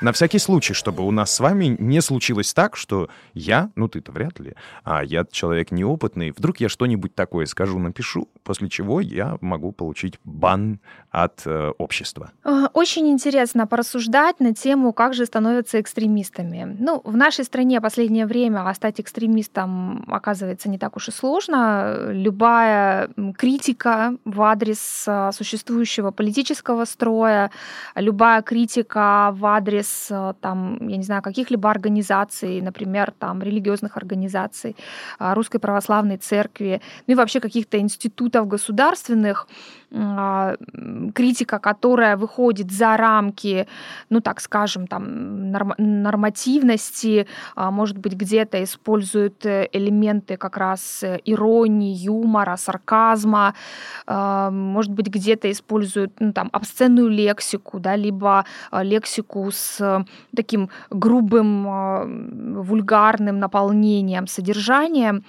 На 0.02 0.12
всякий 0.12 0.40
случай, 0.40 0.74
чтобы 0.74 1.06
у 1.06 1.12
нас 1.12 1.36
с 1.36 1.40
вами 1.40 1.76
не 1.78 2.02
случилось 2.02 2.54
так, 2.54 2.78
что 2.78 3.10
я, 3.34 3.70
ну 3.76 3.88
ты-то 3.88 4.12
вряд 4.12 4.40
ли, 4.40 4.56
а 4.84 5.04
я 5.04 5.26
человек 5.30 5.72
неопытный, 5.72 6.32
вдруг 6.32 6.62
я 6.62 6.70
что-нибудь 6.70 7.16
такое 7.16 7.46
скажу, 7.46 7.80
напишу, 7.80 8.30
после 8.44 8.70
чего 8.70 9.02
я 9.02 9.38
могу 9.42 9.72
получить 9.72 10.20
бан 10.24 10.80
от 11.12 11.42
э, 11.46 11.72
общества. 11.78 12.32
А, 12.44 12.70
очень 12.74 13.10
интересно 13.10 13.68
порассуждать 13.68 14.40
на 14.40 14.54
тему, 14.54 14.94
как 14.94 15.14
же 15.14 15.26
становятся 15.26 15.82
экстремистами. 15.82 16.78
Ну, 16.80 17.02
в 17.04 17.18
нашей 17.18 17.44
стране 17.44 17.82
последнее 17.82 18.26
время 18.26 18.74
стать 18.74 19.02
экстремистом 19.02 20.06
оказывается 20.08 20.70
не 20.70 20.78
так 20.78 20.96
уж 20.96 21.10
и 21.10 21.12
сложно. 21.12 22.12
Любая 22.12 23.10
критика 23.38 24.14
в 24.24 24.42
адрес 24.42 25.06
а, 25.08 25.32
существующего 25.32 26.12
политического 26.12 26.86
строя, 26.86 27.52
любая 27.96 28.42
критика 28.42 29.32
в 29.34 29.46
адрес 29.46 29.59
адрес 29.60 30.08
э, 30.12 30.34
там, 30.42 30.88
я 30.88 30.98
не 30.98 31.04
знаю, 31.04 31.22
каких-либо 31.22 31.70
организаций, 31.70 32.62
например, 32.62 33.14
там 33.20 33.44
религиозных 33.44 33.98
организаций, 33.98 34.76
э, 35.20 35.34
Русской 35.34 35.60
Православной 35.60 36.18
Церкви, 36.18 36.82
ну 37.08 37.14
и 37.14 37.16
вообще 37.16 37.40
каких-то 37.40 37.78
институтов 37.78 38.48
государственных, 38.48 39.48
критика, 39.92 41.58
которая 41.58 42.16
выходит 42.16 42.72
за 42.72 42.96
рамки, 42.96 43.68
ну 44.10 44.22
так 44.22 44.40
скажем, 44.40 44.86
там 44.86 45.52
нормативности, 45.52 47.26
а, 47.56 47.72
может 47.72 47.98
быть, 47.98 48.14
где-то 48.14 48.64
используют 48.64 49.46
э, 49.48 49.68
элементы 49.72 50.38
как 50.38 50.58
раз 50.58 51.04
иронии, 51.26 51.96
юмора, 51.96 52.56
сарказма, 52.58 53.56
а, 54.06 54.52
может 54.52 54.92
быть, 54.92 55.08
где-то 55.08 55.52
используют 55.52 56.14
ну, 56.20 56.34
там 56.34 56.50
обсценную 56.54 57.08
лексику, 57.08 57.80
да, 57.80 57.96
либо 57.96 58.46
лексику 58.72 59.50
с 59.52 60.06
таким 60.36 60.70
грубым, 60.92 62.62
вульгарным 62.62 63.40
наполнением, 63.40 64.28
содержанием. 64.28 65.24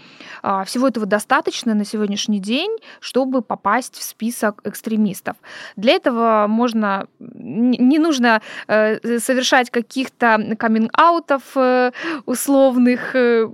Всего 0.66 0.88
этого 0.88 1.06
достаточно 1.06 1.74
на 1.74 1.84
сегодняшний 1.84 2.40
день, 2.40 2.76
чтобы 3.00 3.40
попасть 3.40 3.96
в 3.96 4.02
список 4.02 4.49
список 4.50 4.60
экстремистов. 4.64 5.36
Для 5.76 5.94
этого 5.94 6.46
можно, 6.48 7.06
не 7.18 7.98
нужно 7.98 8.40
э, 8.68 9.18
совершать 9.18 9.70
каких-то 9.70 10.56
каминг-аутов 10.58 11.42
э, 11.56 11.92
условных, 12.26 13.14
э, 13.14 13.46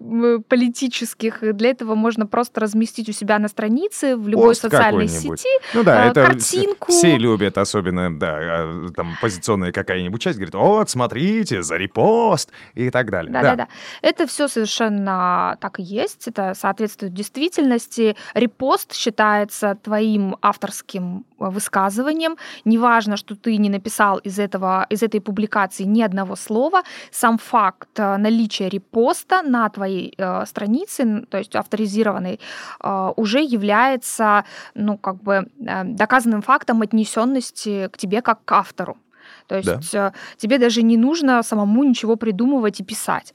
политических. 0.49 1.55
Для 1.57 1.71
этого 1.71 1.95
можно 1.95 2.27
просто 2.27 2.61
разместить 2.61 3.09
у 3.09 3.13
себя 3.13 3.39
на 3.39 3.49
странице 3.49 4.17
в 4.17 4.29
любой 4.29 4.49
Пост 4.49 4.63
социальной 4.63 5.09
сети 5.09 5.49
ну, 5.75 5.83
да, 5.83 6.07
это 6.07 6.27
картинку. 6.27 6.93
Все 6.93 7.17
любят, 7.17 7.59
особенно, 7.59 8.19
да, 8.19 8.67
там 8.95 9.17
позиционная 9.21 9.73
какая-нибудь 9.73 10.21
часть, 10.21 10.39
говорит, 10.39 10.55
вот, 10.55 10.91
смотрите, 10.91 11.63
за 11.63 11.77
репост 11.77 12.51
и 12.75 12.91
так 12.91 13.11
далее. 13.11 13.33
Да-да-да. 13.33 13.69
Это 14.03 14.27
все 14.27 14.49
совершенно 14.49 15.57
так 15.61 15.81
и 15.81 15.83
есть, 15.83 16.29
это 16.29 16.55
соответствует 16.55 17.13
действительности. 17.13 18.17
Репост 18.35 18.95
считается 18.95 19.77
твоим 19.83 20.37
авторским 20.43 20.86
авторским 20.87 21.25
э, 21.39 21.51
высказыванием. 21.51 22.37
Неважно, 22.65 23.17
что 23.17 23.35
ты 23.35 23.59
не 23.59 23.69
написал 23.69 24.19
из, 24.19 24.39
этого, 24.39 24.87
из 24.93 25.03
этой 25.03 25.21
публикации 25.21 25.85
ни 25.85 26.03
одного 26.03 26.37
слова, 26.37 26.83
сам 27.11 27.39
факт 27.39 27.89
э, 27.99 28.17
наличия 28.17 28.69
репоста 28.69 29.43
на 29.43 29.69
твоей 29.69 30.15
э, 30.19 30.47
странице, 30.47 31.27
то 31.31 31.39
есть 31.39 31.57
авторизированной, 31.57 32.39
э, 32.81 33.13
уже 33.17 33.41
является 33.41 34.45
ну, 34.75 34.99
как 34.99 35.17
бы, 35.17 35.49
э, 35.59 35.85
доказанным 35.85 36.43
фактом 36.43 36.83
отнесенности 36.83 37.89
к 37.89 37.99
тебе 37.99 38.23
как 38.23 38.45
к 38.45 38.53
автору. 38.53 38.97
То 39.47 39.57
есть 39.57 39.93
да. 39.93 40.13
тебе 40.37 40.59
даже 40.59 40.83
не 40.83 40.97
нужно 40.97 41.43
самому 41.43 41.85
ничего 41.85 42.17
придумывать 42.17 42.81
и 42.81 42.85
писать. 42.85 43.35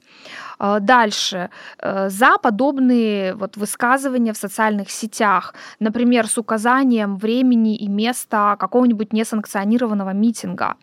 Дальше. 0.80 1.50
За 1.82 2.38
подобные 2.38 3.34
вот 3.34 3.56
высказывания 3.56 4.32
в 4.32 4.36
социальных 4.36 4.90
сетях, 4.90 5.54
например, 5.80 6.28
с 6.28 6.38
указанием 6.38 7.16
времени 7.16 7.76
и 7.76 7.88
места 7.88 8.56
какого-нибудь 8.56 9.12
несанкционированного 9.12 10.12
митинга, 10.12 10.76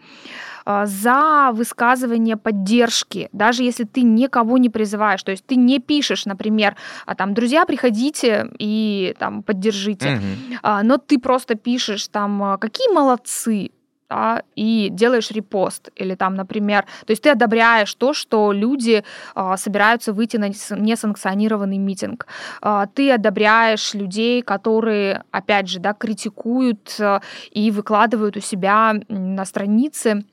за 0.65 1.51
высказывание 1.53 2.35
поддержки, 2.37 3.29
даже 3.31 3.63
если 3.63 3.85
ты 3.85 4.01
никого 4.01 4.57
не 4.57 4.69
призываешь, 4.69 5.23
то 5.23 5.31
есть 5.31 5.45
ты 5.45 5.55
не 5.55 5.79
пишешь, 5.79 6.25
например, 6.25 6.75
а 7.05 7.15
там, 7.15 7.33
друзья, 7.33 7.65
приходите 7.65 8.51
и 8.59 9.15
там 9.17 9.41
поддержите, 9.41 10.15
угу. 10.15 10.67
но 10.83 10.97
ты 10.97 11.17
просто 11.17 11.55
пишешь 11.55 12.07
там, 12.09 12.43
«А, 12.43 12.57
какие 12.57 12.93
молодцы, 12.93 13.71
да, 14.09 14.43
и 14.55 14.89
делаешь 14.91 15.31
репост. 15.31 15.89
Или 15.95 16.15
там, 16.15 16.35
например, 16.35 16.85
то 17.05 17.11
есть 17.11 17.23
ты 17.23 17.29
одобряешь 17.29 17.93
то, 17.93 18.13
что 18.13 18.51
люди 18.51 19.03
а, 19.35 19.57
собираются 19.57 20.13
выйти 20.13 20.37
на 20.37 20.49
несанкционированный 20.49 21.77
митинг. 21.77 22.27
А, 22.61 22.87
ты 22.87 23.11
одобряешь 23.11 23.93
людей, 23.93 24.41
которые, 24.41 25.23
опять 25.31 25.69
же, 25.69 25.79
да, 25.79 25.93
критикуют 25.93 26.95
а, 26.99 27.21
и 27.51 27.71
выкладывают 27.71 28.37
у 28.37 28.41
себя 28.41 28.95
на 29.07 29.45
странице 29.45 30.23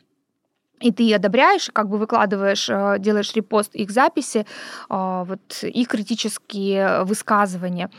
и 0.80 0.92
ты 0.92 1.14
одобряешь, 1.14 1.70
как 1.72 1.88
бы 1.88 1.98
выкладываешь, 1.98 2.68
э, 2.68 2.96
делаешь 2.98 3.32
репост 3.34 3.74
их 3.74 3.90
записи, 3.90 4.46
э, 4.90 5.24
вот 5.26 5.40
их 5.62 5.88
критические 5.88 7.04
высказывания. 7.04 7.90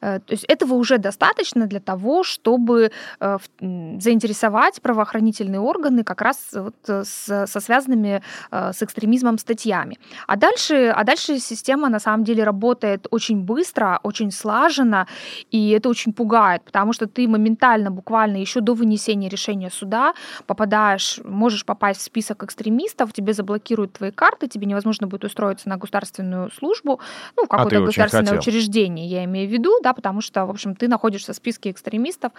Э, 0.00 0.20
то 0.20 0.32
есть 0.32 0.44
этого 0.44 0.74
уже 0.74 0.98
достаточно 0.98 1.66
для 1.66 1.80
того, 1.80 2.22
чтобы 2.24 2.90
заинтересовать 3.20 4.82
правоохранительные 4.82 5.60
органы 5.60 6.04
как 6.04 6.22
раз 6.22 6.36
вот 6.52 6.74
со 7.06 7.60
связанными 7.60 8.22
с 8.50 8.82
экстремизмом 8.82 9.38
статьями. 9.38 9.98
А 10.26 10.36
дальше, 10.36 10.92
а 10.94 11.04
дальше 11.04 11.38
система 11.38 11.88
на 11.88 12.00
самом 12.00 12.24
деле 12.24 12.44
работает 12.44 13.06
очень 13.10 13.40
быстро, 13.40 14.00
очень 14.02 14.30
слаженно, 14.30 15.06
и 15.50 15.70
это 15.70 15.88
очень 15.88 16.12
пугает, 16.12 16.62
потому 16.64 16.92
что 16.92 17.06
ты 17.06 17.28
моментально, 17.28 17.90
буквально 17.90 18.36
еще 18.36 18.60
до 18.60 18.74
вынесения 18.74 19.28
решения 19.28 19.70
суда 19.70 20.14
попадаешь, 20.46 21.20
можешь 21.24 21.64
попасть 21.64 22.00
в 22.00 22.04
список 22.04 22.25
список 22.26 22.42
экстремистов, 22.42 23.12
тебе 23.12 23.32
заблокируют 23.32 23.92
твои 23.92 24.10
карты, 24.10 24.48
тебе 24.48 24.66
невозможно 24.66 25.06
будет 25.06 25.24
устроиться 25.24 25.68
на 25.68 25.76
государственную 25.76 26.50
службу, 26.50 27.00
ну, 27.36 27.44
в 27.44 27.46
а 27.50 27.56
какое-то 27.56 27.78
а 27.78 27.86
государственное 27.86 28.38
учреждение, 28.38 29.06
я 29.06 29.24
имею 29.24 29.48
в 29.48 29.52
виду, 29.52 29.70
да, 29.82 29.92
потому 29.92 30.20
что, 30.20 30.44
в 30.44 30.50
общем, 30.50 30.74
ты 30.74 30.88
находишься 30.88 31.32
в 31.32 31.36
списке 31.36 31.70
экстремистов, 31.70 32.32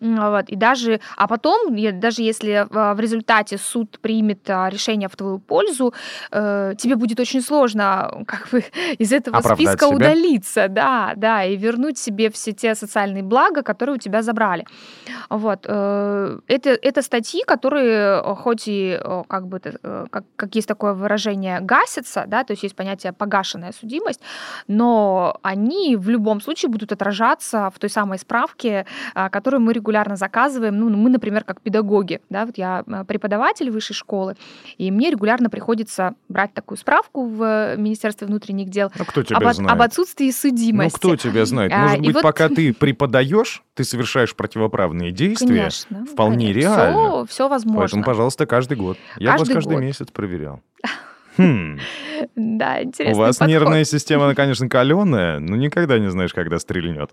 вот, 0.00 0.48
и 0.48 0.56
даже, 0.56 1.00
а 1.16 1.28
потом, 1.28 1.76
даже 2.00 2.22
если 2.22 2.66
а, 2.70 2.94
в 2.94 3.00
результате 3.00 3.58
суд 3.58 3.98
примет 4.00 4.48
а, 4.48 4.70
решение 4.70 5.08
в 5.08 5.16
твою 5.16 5.38
пользу, 5.38 5.92
э, 6.30 6.74
тебе 6.78 6.96
будет 6.96 7.20
очень 7.20 7.42
сложно 7.42 8.24
как 8.26 8.48
бы 8.50 8.64
из 8.98 9.12
этого 9.12 9.38
Оправдать 9.38 9.68
списка 9.68 9.86
себя? 9.86 9.96
удалиться, 9.96 10.68
да, 10.68 11.12
да, 11.16 11.44
и 11.44 11.56
вернуть 11.56 11.98
себе 11.98 12.30
все 12.30 12.52
те 12.52 12.74
социальные 12.74 13.22
блага, 13.22 13.62
которые 13.62 13.96
у 13.96 13.98
тебя 13.98 14.22
забрали. 14.22 14.64
Вот. 15.28 15.66
Э, 15.68 16.38
это, 16.48 16.70
это 16.70 17.02
статьи, 17.02 17.42
которые 17.46 18.22
хоть 18.36 18.64
и 18.66 18.98
как 19.34 19.48
бы, 19.48 19.60
э, 19.64 20.06
как, 20.10 20.24
как 20.36 20.54
есть 20.54 20.68
такое 20.68 20.92
выражение, 20.92 21.58
гасится, 21.60 22.24
да, 22.28 22.44
то 22.44 22.52
есть 22.52 22.62
есть 22.62 22.76
понятие 22.76 23.12
погашенная 23.12 23.72
судимость, 23.72 24.20
но 24.68 25.38
они 25.42 25.96
в 25.96 26.08
любом 26.08 26.40
случае 26.40 26.70
будут 26.70 26.92
отражаться 26.92 27.72
в 27.74 27.78
той 27.80 27.90
самой 27.90 28.18
справке, 28.18 28.86
а, 29.14 29.28
которую 29.30 29.60
мы 29.60 29.72
регулярно 29.72 30.14
заказываем. 30.14 30.78
Ну, 30.78 30.88
мы, 30.90 31.10
например, 31.10 31.42
как 31.42 31.60
педагоги, 31.60 32.20
да, 32.30 32.46
вот 32.46 32.58
я 32.58 32.84
э, 32.86 33.04
преподаватель 33.04 33.70
высшей 33.70 33.96
школы, 33.96 34.36
и 34.78 34.92
мне 34.92 35.10
регулярно 35.10 35.50
приходится 35.50 36.14
брать 36.28 36.54
такую 36.54 36.78
справку 36.78 37.26
в 37.26 37.74
Министерстве 37.76 38.28
внутренних 38.28 38.68
дел 38.68 38.92
а 38.96 39.04
кто 39.04 39.24
тебя 39.24 39.38
об, 39.38 39.52
знает? 39.52 39.72
об 39.72 39.82
отсутствии 39.82 40.30
судимости. 40.30 40.94
Ну, 40.94 40.98
кто 40.98 41.16
тебя 41.16 41.44
знает? 41.44 41.72
А, 41.72 41.78
Может 41.78 41.98
а, 41.98 42.02
быть, 42.02 42.14
вот... 42.14 42.22
пока 42.22 42.48
ты 42.48 42.72
преподаешь, 42.72 43.64
ты 43.74 43.82
совершаешь 43.82 44.36
противоправные 44.36 45.10
действия, 45.10 45.46
конечно, 45.48 46.06
вполне 46.06 46.52
конечно. 46.52 46.60
реально. 46.60 47.26
Все, 47.26 47.26
все 47.34 47.48
возможно. 47.48 47.80
Поэтому, 47.80 48.04
пожалуйста, 48.04 48.46
каждый 48.46 48.76
год. 48.76 48.96
Я 49.24 49.32
каждый 49.32 49.54
вас 49.54 49.54
каждый 49.54 49.74
год. 49.74 49.82
месяц 49.82 50.10
проверял. 50.10 50.60
Хм. 51.36 51.78
Да, 52.36 52.82
интересно. 52.82 53.16
У 53.16 53.18
вас 53.18 53.38
подход. 53.38 53.48
нервная 53.48 53.84
система, 53.84 54.34
конечно, 54.34 54.68
каленая, 54.68 55.40
но 55.40 55.56
никогда 55.56 55.98
не 55.98 56.10
знаешь, 56.10 56.32
когда 56.32 56.58
стрельнет. 56.58 57.10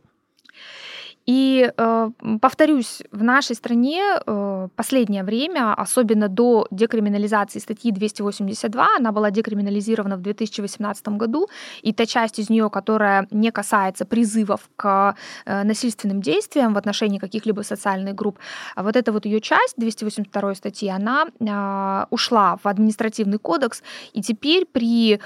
И 1.31 1.71
э, 1.77 2.09
повторюсь, 2.41 3.01
в 3.11 3.23
нашей 3.23 3.55
стране 3.55 4.01
э, 4.03 4.67
последнее 4.75 5.23
время, 5.23 5.73
особенно 5.73 6.27
до 6.27 6.67
декриминализации 6.71 7.59
статьи 7.59 7.91
282, 7.91 8.87
она 8.97 9.11
была 9.13 9.31
декриминализирована 9.31 10.17
в 10.17 10.21
2018 10.21 11.07
году, 11.07 11.47
и 11.83 11.93
та 11.93 12.05
часть 12.05 12.39
из 12.39 12.49
нее, 12.49 12.69
которая 12.69 13.27
не 13.31 13.51
касается 13.51 14.03
призывов 14.05 14.69
к 14.75 15.15
э, 15.45 15.63
насильственным 15.63 16.21
действиям 16.21 16.73
в 16.73 16.77
отношении 16.77 17.17
каких-либо 17.17 17.61
социальных 17.61 18.13
групп, 18.13 18.37
а 18.75 18.83
вот 18.83 18.97
эта 18.97 19.13
вот 19.13 19.25
ее 19.25 19.39
часть 19.39 19.75
282 19.77 20.55
статьи, 20.55 20.89
она 20.89 21.27
э, 21.39 22.05
ушла 22.09 22.57
в 22.61 22.67
административный 22.67 23.37
кодекс, 23.37 23.83
и 24.11 24.21
теперь 24.21 24.65
при 24.65 25.19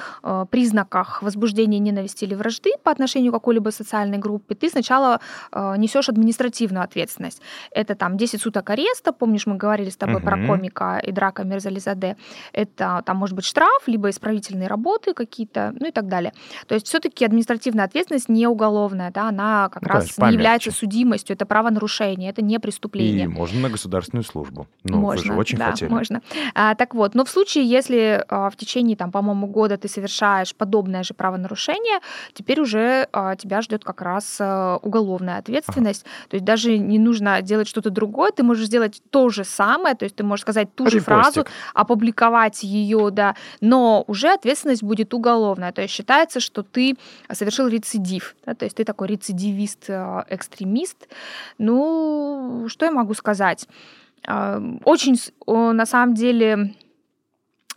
признаках 0.51 1.23
возбуждения 1.23 1.79
ненависти 1.79 2.25
или 2.25 2.35
вражды 2.35 2.71
по 2.83 2.91
отношению 2.91 3.31
к 3.31 3.35
какой-либо 3.35 3.71
социальной 3.71 4.17
группе 4.17 4.53
ты 4.53 4.69
сначала 4.69 5.19
э, 5.51 5.73
несешь 5.95 6.09
административную 6.09 6.83
ответственность. 6.83 7.41
Это 7.71 7.95
там 7.95 8.17
10 8.17 8.41
суток 8.41 8.69
ареста, 8.69 9.13
помнишь, 9.13 9.45
мы 9.45 9.55
говорили 9.55 9.89
с 9.89 9.97
тобой 9.97 10.17
угу. 10.17 10.25
про 10.25 10.45
комика 10.45 10.99
и 11.03 11.11
драка 11.11 11.43
Мерзализаде. 11.43 12.17
Это 12.53 13.01
там 13.05 13.17
может 13.17 13.35
быть 13.35 13.45
штраф, 13.45 13.83
либо 13.87 14.09
исправительные 14.09 14.67
работы 14.67 15.13
какие-то, 15.13 15.73
ну 15.79 15.87
и 15.87 15.91
так 15.91 16.07
далее. 16.07 16.33
То 16.67 16.75
есть 16.75 16.87
все-таки 16.87 17.25
административная 17.25 17.85
ответственность 17.85 18.29
не 18.29 18.47
уголовная, 18.47 19.11
да, 19.11 19.29
она 19.29 19.69
как 19.69 19.83
ну, 19.83 19.89
раз 19.89 20.17
не 20.17 20.33
является 20.33 20.71
судимостью, 20.71 21.35
это 21.35 21.45
правонарушение, 21.45 22.29
это 22.29 22.41
не 22.41 22.59
преступление. 22.59 23.25
И 23.25 23.27
можно 23.27 23.59
на 23.61 23.69
государственную 23.69 24.23
службу. 24.23 24.67
Ну, 24.83 24.99
можно, 24.99 25.21
вы 25.21 25.33
же 25.35 25.39
очень 25.39 25.57
да, 25.57 25.71
хотели. 25.71 25.89
можно. 25.89 26.21
А, 26.53 26.75
так 26.75 26.93
вот, 26.95 27.15
но 27.15 27.25
в 27.25 27.29
случае, 27.29 27.65
если 27.65 28.23
а, 28.27 28.49
в 28.49 28.55
течение, 28.55 28.97
там, 28.97 29.11
по-моему, 29.11 29.47
года 29.47 29.77
ты 29.77 29.87
совершаешь 29.87 30.55
подобное 30.55 31.03
же 31.03 31.13
правонарушение, 31.13 31.99
теперь 32.33 32.59
уже 32.59 33.07
а, 33.11 33.35
тебя 33.35 33.61
ждет 33.61 33.83
как 33.83 34.01
раз 34.01 34.37
а, 34.39 34.77
уголовная 34.81 35.37
ответственность, 35.37 35.74
ответственность. 35.75 36.05
То 36.29 36.35
есть 36.35 36.45
даже 36.45 36.77
не 36.77 36.99
нужно 36.99 37.41
делать 37.41 37.67
что-то 37.67 37.89
другое, 37.89 38.31
ты 38.31 38.43
можешь 38.43 38.67
сделать 38.67 39.01
то 39.09 39.29
же 39.29 39.43
самое, 39.43 39.95
то 39.95 40.05
есть 40.05 40.15
ты 40.15 40.23
можешь 40.23 40.41
сказать 40.41 40.73
ту 40.75 40.89
же 40.89 40.99
фразу, 40.99 41.45
опубликовать 41.73 42.63
ее, 42.63 43.09
да, 43.11 43.35
но 43.61 44.03
уже 44.07 44.29
ответственность 44.33 44.83
будет 44.83 45.13
уголовная. 45.13 45.71
То 45.71 45.81
есть 45.81 45.93
считается, 45.93 46.39
что 46.39 46.63
ты 46.63 46.95
совершил 47.31 47.67
рецидив, 47.67 48.35
да, 48.45 48.53
то 48.53 48.65
есть 48.65 48.77
ты 48.77 48.83
такой 48.83 49.07
рецидивист, 49.07 49.89
э, 49.89 50.23
экстремист. 50.29 51.07
Ну, 51.57 52.65
что 52.67 52.85
я 52.85 52.91
могу 52.91 53.13
сказать? 53.13 53.67
Э, 54.27 54.59
очень, 54.83 55.17
на 55.47 55.85
самом 55.85 56.15
деле, 56.15 56.75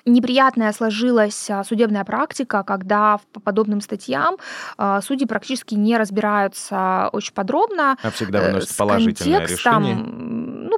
неприятная 0.09 0.73
сложилась 0.73 1.51
а, 1.51 1.65
судебная 1.65 2.05
практика, 2.05 2.63
когда 2.63 3.21
по 3.33 3.41
подобным 3.41 3.81
статьям 3.81 4.37
а, 4.77 5.01
судьи 5.01 5.27
практически 5.27 5.75
не 5.75 5.97
разбираются 5.97 7.11
очень 7.13 7.33
подробно. 7.35 7.97
А 8.03 8.11
всегда 8.11 8.41
э, 8.41 8.47
выносят 8.49 8.77
положительное 8.77 9.47
решение? 9.47 9.97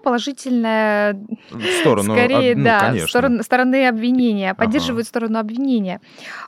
Ну, 0.00 0.04
положительное... 0.04 1.14
В 1.50 1.80
сторону, 1.80 2.14
скорее, 2.14 2.56
ну, 2.56 2.64
да, 2.64 2.80
конечно. 2.80 3.08
стороны, 3.08 3.42
стороны 3.42 3.88
обвинения, 3.88 4.54
поддерживают 4.54 5.06
ага. 5.06 5.08
сторону 5.08 5.38
обвинения. 5.38 6.00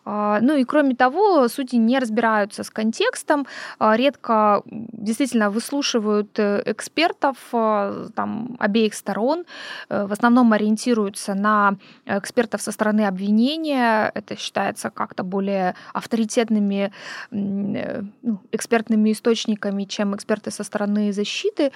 А, 0.05 0.41
ну 0.41 0.57
и 0.57 0.65
кроме 0.65 0.95
того, 0.95 1.49
судьи 1.49 1.79
не 1.79 1.99
разбираются 1.99 2.65
с 2.65 2.71
контекстом, 2.71 3.47
редко 3.81 4.63
действительно 4.67 5.51
выслушивают 5.51 6.39
э, 6.39 6.63
экспертов 6.67 7.37
там, 7.51 8.57
обеих 8.59 8.95
сторон, 8.95 9.45
э, 9.89 10.07
в 10.07 10.13
основном 10.13 10.53
ориентируются 10.53 11.35
на 11.35 11.77
экспертов 12.07 12.63
со 12.63 12.73
стороны 12.73 13.07
обвинения, 13.07 14.11
это 14.15 14.37
считается 14.37 14.91
как-то 14.91 15.23
более 15.23 15.75
авторитетными 15.93 16.93
э, 17.31 18.03
ну, 18.23 18.41
экспертными 18.53 19.13
источниками, 19.13 19.85
чем 19.85 20.15
эксперты 20.15 20.51
со 20.51 20.65
стороны 20.65 21.13
защиты. 21.13 21.73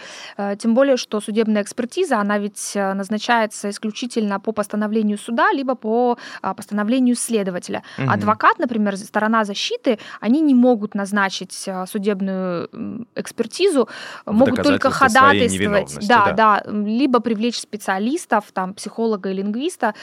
Тем 0.58 0.74
более, 0.74 0.96
что 0.96 1.20
судебная 1.20 1.62
экспертиза, 1.66 2.18
она 2.20 2.38
ведь 2.38 2.72
э, 2.74 2.94
назначается 2.94 3.68
исключительно 3.68 4.40
по 4.40 4.52
постановлению 4.52 5.18
суда, 5.18 5.52
либо 5.52 5.74
по 5.74 6.16
а, 6.42 6.54
постановлению 6.54 7.16
следователя. 7.16 7.82
Угу. 7.98 8.10
Адвокат, 8.10 8.58
например, 8.58 8.96
сторона 8.96 9.44
защиты, 9.44 9.98
они 10.20 10.40
не 10.40 10.54
могут 10.54 10.94
назначить 10.94 11.68
судебную 11.86 12.68
экспертизу, 13.14 13.88
В 14.24 14.32
могут 14.32 14.62
только 14.62 14.90
ходатайствовать. 14.90 16.08
Да, 16.08 16.32
да, 16.32 16.32
да, 16.32 16.62
либо 16.70 17.20
привлечь 17.20 17.58
специалистов, 17.58 18.44
там, 18.52 18.74
психолога 18.74 19.30
и 19.30 19.34
лингвиста, 19.34 19.94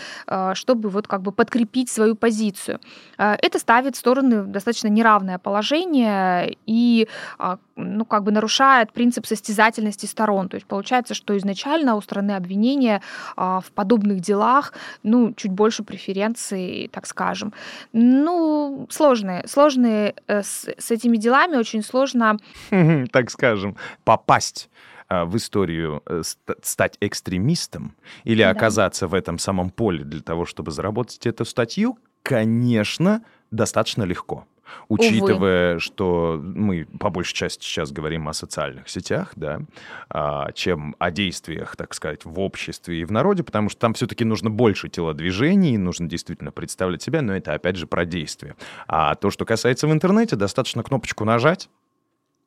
чтобы 0.53 0.73
чтобы 0.83 0.89
вот 0.89 1.07
как 1.07 1.21
бы 1.21 1.31
подкрепить 1.31 1.89
свою 1.89 2.15
позицию. 2.15 2.79
Это 3.17 3.59
ставит 3.59 3.95
стороны 3.95 4.43
достаточно 4.43 4.89
неравное 4.89 5.37
положение 5.37 6.57
и 6.65 7.07
а, 7.39 7.57
ну, 7.75 8.05
как 8.05 8.23
бы 8.23 8.31
нарушает 8.31 8.91
принцип 8.91 9.25
состязательности 9.25 10.05
сторон. 10.05 10.49
То 10.49 10.55
есть 10.55 10.67
получается, 10.67 11.13
что 11.13 11.33
изначально 11.37 11.52
изначально 11.53 11.95
у 11.95 12.01
страны 12.01 12.31
обвинения 12.31 13.01
а, 13.35 13.59
в 13.59 13.71
подобных 13.71 14.19
делах, 14.19 14.73
ну, 15.03 15.33
чуть 15.33 15.51
больше 15.51 15.83
преференций, 15.83 16.89
так 16.91 17.05
скажем. 17.05 17.53
Ну, 17.93 18.87
сложные, 18.89 19.47
сложные 19.47 20.15
э, 20.27 20.41
с, 20.41 20.67
с 20.77 20.91
этими 20.91 21.17
делами 21.17 21.57
очень 21.57 21.83
сложно... 21.83 22.37
Так 23.11 23.29
скажем, 23.29 23.75
попасть 24.03 24.69
а, 25.07 25.25
в 25.25 25.35
историю 25.37 26.01
э, 26.05 26.21
стать 26.61 26.97
экстремистом 27.01 27.95
или 28.23 28.43
да. 28.43 28.49
оказаться 28.49 29.07
в 29.07 29.13
этом 29.13 29.37
самом 29.37 29.69
поле 29.69 30.03
для 30.03 30.21
того, 30.21 30.45
чтобы 30.45 30.71
заработать 30.71 31.25
эту 31.27 31.45
статью, 31.45 31.97
конечно, 32.23 33.21
достаточно 33.51 34.03
легко. 34.03 34.45
Учитывая, 34.87 35.71
Увы. 35.73 35.79
что 35.79 36.39
мы 36.41 36.85
по 36.99 37.09
большей 37.09 37.33
части 37.33 37.63
сейчас 37.63 37.91
говорим 37.91 38.29
о 38.29 38.33
социальных 38.33 38.89
сетях, 38.89 39.33
да, 39.35 39.61
а, 40.09 40.51
чем 40.53 40.95
о 40.99 41.11
действиях, 41.11 41.75
так 41.75 41.93
сказать, 41.93 42.25
в 42.25 42.39
обществе 42.39 43.01
и 43.01 43.05
в 43.05 43.11
народе, 43.11 43.43
потому 43.43 43.69
что 43.69 43.79
там 43.79 43.93
все-таки 43.93 44.25
нужно 44.25 44.49
больше 44.49 44.89
телодвижений, 44.89 45.77
нужно 45.77 46.07
действительно 46.07 46.51
представлять 46.51 47.01
себя, 47.01 47.21
но 47.21 47.35
это 47.35 47.53
опять 47.53 47.75
же 47.75 47.87
про 47.87 48.05
действие. 48.05 48.55
А 48.87 49.15
то, 49.15 49.29
что 49.29 49.45
касается 49.45 49.87
в 49.87 49.91
интернете, 49.91 50.35
достаточно 50.35 50.83
кнопочку 50.83 51.25
нажать, 51.25 51.69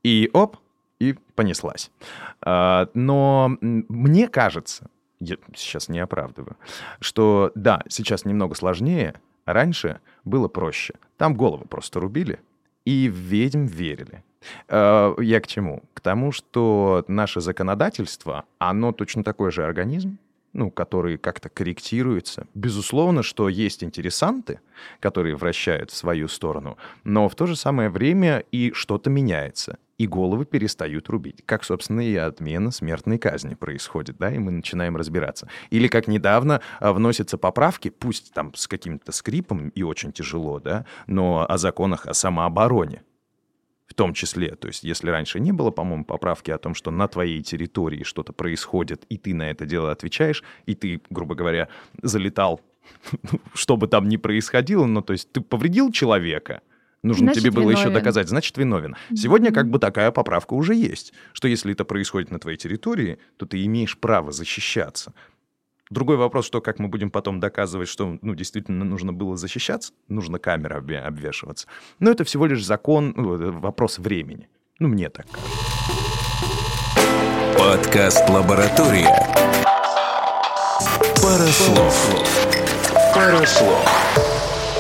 и 0.03 0.31
оп, 0.33 0.57
и 0.99 1.15
понеслась. 1.35 1.91
А, 2.41 2.89
но 2.95 3.57
мне 3.61 4.29
кажется, 4.29 4.89
я 5.21 5.37
сейчас 5.55 5.89
не 5.89 5.99
оправдываю, 5.99 6.57
что 7.01 7.53
да, 7.55 7.83
сейчас 7.89 8.25
немного 8.25 8.55
сложнее, 8.55 9.15
раньше 9.47 10.01
было 10.25 10.49
проще. 10.49 10.95
Там 11.17 11.35
головы 11.35 11.65
просто 11.65 12.01
рубили 12.01 12.41
и 12.85 13.09
в 13.09 13.15
ведьм 13.15 13.65
верили. 13.65 14.23
Э, 14.69 15.15
я 15.19 15.41
к 15.41 15.47
чему? 15.47 15.83
К 15.95 16.01
тому, 16.01 16.33
что 16.33 17.05
наше 17.09 17.41
законодательство, 17.41 18.45
оно 18.59 18.93
точно 18.93 19.25
такой 19.25 19.51
же 19.51 19.65
организм, 19.65 20.19
ну, 20.53 20.71
который 20.71 21.19
как-то 21.19 21.49
корректируется. 21.49 22.47
Безусловно, 22.55 23.23
что 23.23 23.49
есть 23.49 23.85
интересанты, 23.85 24.61
которые 25.01 25.37
вращают 25.37 25.91
в 25.91 25.97
свою 25.97 26.29
сторону, 26.29 26.79
но 27.05 27.29
в 27.29 27.35
то 27.35 27.47
же 27.47 27.57
самое 27.57 27.91
время 27.91 28.45
и 28.53 28.73
что-то 28.73 29.11
меняется 29.11 29.79
и 29.99 30.07
головы 30.07 30.45
перестают 30.45 31.09
рубить. 31.09 31.43
Как, 31.47 31.65
собственно, 31.65 32.01
и 32.01 32.15
отмена 32.17 32.71
смертной 32.71 33.19
казни 33.19 33.55
происходит, 33.55 34.19
да, 34.19 34.31
и 34.33 34.39
мы 34.39 34.51
начинаем 34.51 34.97
разбираться. 34.97 35.49
Или 35.71 35.89
как 35.89 36.07
недавно 36.07 36.61
а, 36.81 36.93
вносятся 36.93 37.39
поправки, 37.39 37.89
пусть 37.89 38.33
там 38.35 38.55
с 38.55 38.69
каким-то 38.69 39.13
скрипом 39.13 39.71
и 39.71 39.83
очень 39.83 40.13
тяжело, 40.13 40.61
да, 40.61 40.85
но 41.07 41.47
о 41.49 41.59
законах 41.59 42.07
о 42.07 42.15
самообороне 42.15 43.03
в 43.87 43.95
том 43.95 44.13
числе. 44.13 44.55
То 44.57 44.69
есть 44.69 44.85
если 44.85 45.09
раньше 45.11 45.41
не 45.41 45.53
было, 45.53 45.71
по-моему, 45.71 46.05
поправки 46.05 46.51
о 46.51 46.59
том, 46.59 46.75
что 46.75 46.91
на 46.91 47.09
твоей 47.09 47.43
территории 47.43 48.03
что-то 48.03 48.33
происходит, 48.33 49.05
и 49.09 49.17
ты 49.17 49.33
на 49.33 49.51
это 49.51 49.65
дело 49.65 49.93
отвечаешь, 49.93 50.43
и 50.67 50.75
ты, 50.75 51.01
грубо 51.09 51.35
говоря, 51.35 51.69
залетал, 52.03 52.61
что 53.55 53.77
бы 53.77 53.87
там 53.87 54.09
ни 54.09 54.17
происходило, 54.17 54.85
но 54.85 55.01
то 55.01 55.13
есть 55.13 55.33
ты 55.33 55.41
повредил 55.41 55.91
человека— 55.93 56.61
Нужно 57.07 57.27
значит, 57.27 57.43
тебе 57.43 57.51
было 57.53 57.71
виновен. 57.71 57.79
еще 57.79 57.91
доказать, 57.91 58.29
значит, 58.29 58.59
виновен. 58.59 58.97
Сегодня 59.15 59.53
как 59.53 59.71
бы 59.71 59.79
такая 59.79 60.11
поправка 60.11 60.55
уже 60.55 60.75
есть, 60.75 61.13
что 61.33 61.47
если 61.47 61.73
это 61.73 61.85
происходит 61.85 62.31
на 62.31 62.39
твоей 62.41 62.59
территории, 62.59 63.19
то 63.37 63.47
ты 63.47 63.65
имеешь 63.65 63.97
право 63.97 64.33
защищаться. 64.33 65.15
Другой 65.89 66.17
вопрос, 66.17 66.47
что 66.47 66.61
как 66.61 66.81
мы 66.81 66.89
будем 66.89 67.11
потом 67.11 67.39
доказывать, 67.39 67.89
что 67.89 68.19
ну, 68.21 68.35
действительно 68.35 68.85
нужно 68.85 69.13
было 69.13 69.37
защищаться, 69.37 69.93
нужно 70.09 70.41
камера 70.41 70.79
обвешиваться. 70.79 71.69
Но 72.01 72.11
это 72.11 72.25
всего 72.25 72.47
лишь 72.47 72.65
закон, 72.65 73.15
ну, 73.17 73.35
э, 73.35 73.51
вопрос 73.53 73.99
времени. 73.99 74.49
Ну, 74.81 74.89
мне 74.89 75.09
так 75.09 75.27
кажется. 75.31 75.77
Подкаст 77.57 78.29
«Лаборатория». 78.29 79.09
Парослов. 81.23 81.95
Парослов. 83.15 84.26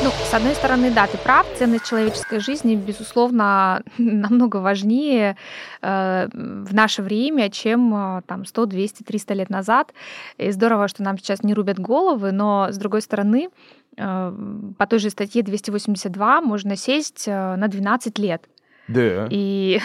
Ну, 0.06 0.12
с 0.12 0.34
одной 0.34 0.54
стороны, 0.54 0.92
да, 0.92 1.08
ты 1.08 1.18
прав, 1.18 1.44
ценность 1.58 1.84
человеческой 1.84 2.38
жизни, 2.38 2.76
безусловно, 2.76 3.82
намного 3.98 4.58
важнее 4.58 5.36
э, 5.82 6.28
в 6.32 6.72
наше 6.72 7.02
время, 7.02 7.50
чем 7.50 7.92
э, 7.92 8.22
там 8.24 8.44
100, 8.44 8.66
200, 8.66 9.02
300 9.02 9.34
лет 9.34 9.50
назад. 9.50 9.92
И 10.38 10.52
здорово, 10.52 10.86
что 10.86 11.02
нам 11.02 11.18
сейчас 11.18 11.42
не 11.42 11.54
рубят 11.54 11.80
головы, 11.80 12.30
но, 12.30 12.68
с 12.70 12.76
другой 12.78 13.02
стороны, 13.02 13.48
э, 13.96 14.32
по 14.78 14.86
той 14.86 15.00
же 15.00 15.10
статье 15.10 15.42
282 15.42 16.40
можно 16.40 16.76
сесть 16.76 17.24
э, 17.26 17.56
на 17.56 17.66
12 17.66 18.16
лет. 18.20 18.48
Да. 18.88 19.26
И 19.30 19.80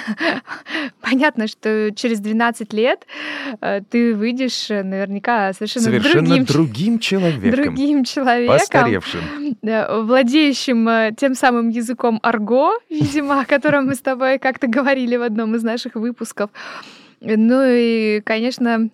понятно, 1.01 1.47
что 1.47 1.91
через 1.95 2.19
12 2.19 2.73
лет 2.73 3.05
э, 3.59 3.81
ты 3.89 4.13
выйдешь 4.13 4.69
э, 4.69 4.83
наверняка 4.83 5.53
совершенно, 5.53 5.85
совершенно 5.85 6.27
другим, 6.27 6.45
другим 6.45 6.99
человеком. 6.99 7.63
Другим 7.63 8.03
человеком. 8.03 8.57
Постаревшим. 8.57 9.21
Владеющим 9.61 10.87
э, 10.87 11.11
тем 11.17 11.35
самым 11.35 11.69
языком 11.69 12.19
арго, 12.21 12.73
видимо, 12.89 13.41
о 13.41 13.45
котором 13.45 13.87
мы 13.87 13.95
с 13.95 13.99
тобой 13.99 14.37
как-то 14.37 14.67
говорили 14.67 15.15
в 15.15 15.23
одном 15.23 15.55
из 15.55 15.63
наших 15.63 15.95
выпусков. 15.95 16.51
Ну 17.21 17.63
и, 17.65 18.21
конечно, 18.21 18.89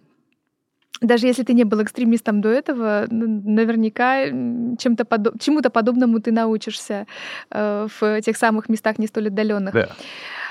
даже 1.02 1.28
если 1.28 1.44
ты 1.44 1.54
не 1.54 1.64
был 1.64 1.84
экстремистом 1.84 2.42
до 2.42 2.50
этого, 2.50 3.06
наверняка 3.10 4.26
чем-то 4.26 5.06
подоб... 5.06 5.40
чему-то 5.40 5.70
подобному 5.70 6.20
ты 6.20 6.32
научишься 6.32 7.06
э, 7.52 7.88
в 8.00 8.22
тех 8.22 8.38
самых 8.38 8.70
местах 8.70 8.98
не 8.98 9.08
столь 9.08 9.28
отдаленных. 9.28 9.74
Да. 9.74 9.90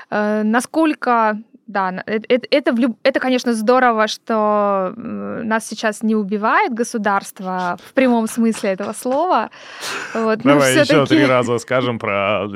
Э, 0.09 0.43
насколько 0.43 1.37
да, 1.67 2.01
это, 2.05 2.25
это, 2.29 2.47
это, 2.49 2.93
это, 3.03 3.19
конечно, 3.19 3.53
здорово, 3.53 4.07
что 4.07 4.93
нас 4.95 5.67
сейчас 5.67 6.01
не 6.01 6.15
убивает 6.15 6.73
государство 6.73 7.77
в 7.85 7.93
прямом 7.93 8.27
смысле 8.27 8.69
этого 8.69 8.93
слова. 8.93 9.49
Вот, 10.13 10.39
Давай 10.39 10.79
еще 10.79 11.05
три 11.05 11.25
раза 11.25 11.57
скажем 11.57 11.99
про 11.99 12.47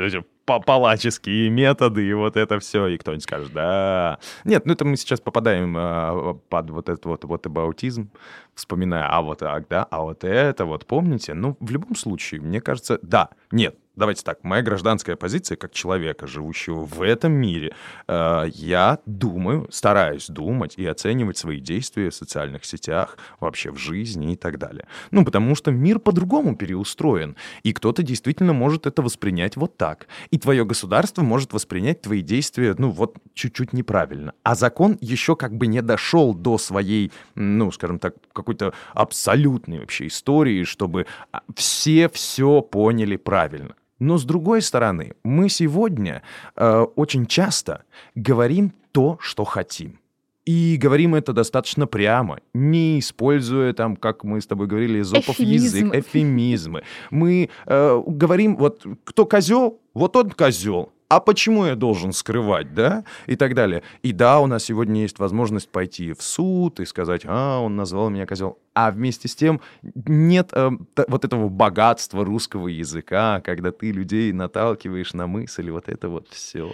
палаческие 0.60 1.50
методы 1.50 2.06
и 2.08 2.14
вот 2.14 2.38
это 2.38 2.60
все, 2.60 2.88
и 2.88 2.98
кто-нибудь 2.98 3.24
скажет, 3.24 3.54
да. 3.54 4.20
Нет, 4.44 4.66
ну 4.66 4.74
это 4.74 4.86
мы 4.86 4.98
сейчас 4.98 5.20
попадаем 5.20 5.78
э, 5.78 6.36
под 6.50 6.70
вот 6.70 6.90
этот 6.90 7.06
вот, 7.06 7.24
вот 7.26 7.46
абаутизм, 7.46 8.10
вспоминая, 8.56 9.08
а 9.08 9.22
вот 9.22 9.40
так, 9.40 9.68
да, 9.68 9.84
а 9.90 10.02
вот 10.02 10.24
это, 10.24 10.66
вот 10.66 10.86
помните? 10.86 11.34
Ну, 11.34 11.58
в 11.60 11.72
любом 11.72 11.96
случае, 11.96 12.42
мне 12.42 12.62
кажется, 12.62 13.00
да, 13.02 13.30
нет, 13.52 13.76
давайте 13.95 14.23
так, 14.23 14.43
моя 14.43 14.62
гражданская 14.62 15.15
позиция 15.15 15.58
как 15.58 15.73
человека, 15.73 16.27
живущего 16.27 16.86
в 16.86 17.01
этом 17.01 17.34
мире, 17.34 17.73
э, 18.08 18.45
я 18.54 18.99
думаю, 19.06 19.67
стараюсь 19.71 20.27
думать 20.27 20.75
и 20.77 20.86
оценивать 20.86 21.38
свои 21.38 21.60
действия 21.60 22.10
в 22.10 22.15
социальных 22.15 22.65
сетях, 22.65 23.17
вообще 23.39 23.71
в 23.71 23.77
жизни 23.77 24.34
и 24.34 24.36
так 24.36 24.58
далее. 24.58 24.88
Ну, 25.12 25.25
потому 25.25 25.56
что 25.56 25.71
мир 25.71 25.99
по-другому 25.99 26.56
переустроен, 26.56 27.36
и 27.63 27.73
кто-то 27.73 28.04
действительно 28.04 28.54
может 28.54 28.86
это 28.86 29.01
воспринять 29.01 29.58
вот 29.58 29.77
так. 29.77 30.08
И 30.32 30.38
твое 30.38 30.65
государство 30.65 31.21
может 31.21 31.54
воспринять 31.54 32.01
твои 32.01 32.21
действия, 32.21 32.75
ну, 32.77 32.89
вот 32.89 33.17
чуть-чуть 33.34 33.73
неправильно. 33.73 34.34
А 34.43 34.56
закон 34.56 34.97
еще 35.01 35.36
как 35.36 35.56
бы 35.56 35.67
не 35.67 35.82
дошел 35.82 36.34
до 36.34 36.58
своей, 36.58 37.12
ну, 37.36 37.71
скажем 37.71 37.99
так, 37.99 38.15
какой-то 38.34 38.73
абсолютной 38.93 39.80
вообще 39.80 40.08
истории, 40.08 40.63
чтобы 40.63 41.06
а, 41.32 41.41
все 41.56 42.10
все 42.10 42.62
поняли 42.62 43.17
правильно. 43.17 43.75
Но 44.02 44.18
с 44.18 44.24
другой 44.24 44.64
стороны, 44.64 45.14
мы 45.24 45.48
сегодня 45.48 46.24
э, 46.56 46.86
очень 46.96 47.28
часто 47.28 47.84
говорим 48.16 48.74
то, 48.92 49.20
что 49.22 49.44
хотим. 49.44 50.00
И 50.44 50.76
говорим 50.82 51.14
это 51.14 51.34
достаточно 51.34 51.86
прямо, 51.86 52.40
не 52.56 52.98
используя 52.98 53.74
там, 53.74 53.96
как 53.96 54.24
мы 54.24 54.42
с 54.42 54.48
тобой 54.48 54.66
говорили, 54.66 55.04
зопов 55.04 55.40
язык, 55.40 55.94
эфемизмы. 55.94 56.82
Мы 57.12 57.50
э, 57.68 58.04
говорим, 58.08 58.58
вот 58.58 58.84
кто 59.04 59.28
козел, 59.28 59.80
вот 59.94 60.16
он 60.16 60.32
козел 60.32 60.92
а 61.12 61.19
почему 61.19 61.65
я 61.65 61.76
должен 61.76 62.13
скрывать, 62.13 62.74
да, 62.74 63.04
и 63.28 63.36
так 63.36 63.54
далее. 63.54 63.84
И 64.02 64.13
да, 64.13 64.39
у 64.39 64.47
нас 64.47 64.63
сегодня 64.63 65.02
есть 65.02 65.19
возможность 65.19 65.67
пойти 65.67 66.13
в 66.13 66.21
суд 66.21 66.80
и 66.80 66.86
сказать, 66.86 67.24
а, 67.26 67.60
он 67.60 67.76
назвал 67.76 68.10
меня 68.10 68.26
козел. 68.26 68.60
А 68.74 68.91
вместе 68.91 69.28
с 69.28 69.36
тем 69.36 69.60
нет 69.84 70.52
э, 70.54 70.71
вот 71.10 71.26
этого 71.26 71.50
богатства 71.50 72.24
русского 72.24 72.69
языка, 72.69 73.41
когда 73.41 73.74
ты 73.74 73.91
людей 73.91 74.32
наталкиваешь 74.32 75.13
на 75.13 75.28
мысль, 75.28 75.69
вот 75.69 75.89
это 75.89 76.08
вот 76.08 76.30
все. 76.30 76.71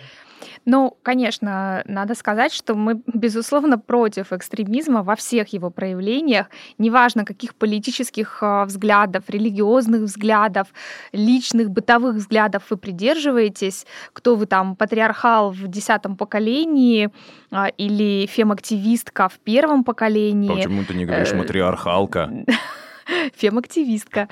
Ну, 0.65 0.97
конечно, 1.03 1.83
надо 1.85 2.15
сказать, 2.15 2.53
что 2.53 2.75
мы, 2.75 3.01
безусловно, 3.05 3.77
против 3.79 4.33
экстремизма 4.33 5.03
во 5.03 5.15
всех 5.15 5.53
его 5.53 5.69
проявлениях, 5.69 6.47
неважно 6.77 7.25
каких 7.25 7.55
политических 7.55 8.39
а, 8.41 8.65
взглядов, 8.65 9.23
религиозных 9.29 10.01
взглядов, 10.01 10.67
личных, 11.11 11.69
бытовых 11.69 12.15
взглядов 12.15 12.63
вы 12.69 12.77
придерживаетесь, 12.77 13.85
кто 14.13 14.35
вы 14.35 14.45
там, 14.45 14.75
патриархал 14.75 15.51
в 15.51 15.67
десятом 15.67 16.17
поколении 16.17 17.09
а, 17.51 17.67
или 17.77 18.25
фемактивистка 18.27 19.29
в 19.29 19.39
первом 19.39 19.83
поколении. 19.83 20.47
Почему 20.47 20.83
ты 20.83 20.93
не 20.93 21.05
говоришь 21.05 21.31
э, 21.31 21.35
матриархалка? 21.35 22.31
Фем-активистка. 23.35 24.29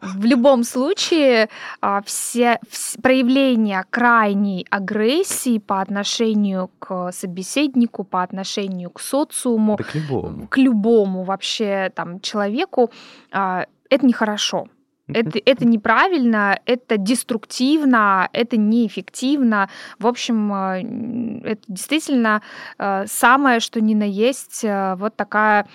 В 0.00 0.24
любом 0.24 0.64
случае, 0.64 1.48
а, 1.80 2.02
все, 2.02 2.58
все 2.68 3.00
проявления 3.00 3.84
крайней 3.90 4.66
агрессии 4.70 5.58
по 5.58 5.80
отношению 5.80 6.70
к 6.78 7.12
собеседнику, 7.12 8.04
по 8.04 8.22
отношению 8.22 8.90
к 8.90 9.00
социуму, 9.00 9.76
Да 9.76 9.84
к 9.84 9.94
любому. 9.94 10.48
к 10.48 10.56
любому 10.58 11.24
вообще 11.24 11.90
там 11.94 12.20
человеку, 12.20 12.90
а, 13.30 13.66
это 13.90 14.06
нехорошо. 14.06 14.68
Это, 15.08 15.40
это 15.44 15.66
неправильно, 15.66 16.58
это 16.64 16.96
деструктивно, 16.96 18.28
это 18.32 18.56
неэффективно. 18.56 19.68
В 19.98 20.06
общем, 20.06 20.52
э, 20.54 21.50
это 21.50 21.62
действительно 21.68 22.42
э, 22.78 23.04
самое, 23.06 23.60
что 23.60 23.80
ни 23.80 23.94
на 23.94 24.04
есть, 24.04 24.64
э, 24.64 24.94
вот 24.96 25.16
такая 25.16 25.66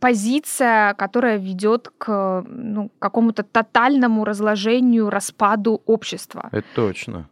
позиция, 0.00 0.94
которая 0.94 1.38
ведет 1.38 1.90
к 1.98 2.44
ну, 2.48 2.90
какому-то 2.98 3.42
тотальному 3.42 4.24
разложению, 4.24 5.10
распаду 5.10 5.82
общества. 5.86 6.48
Это 6.52 6.66
точно. 6.74 7.28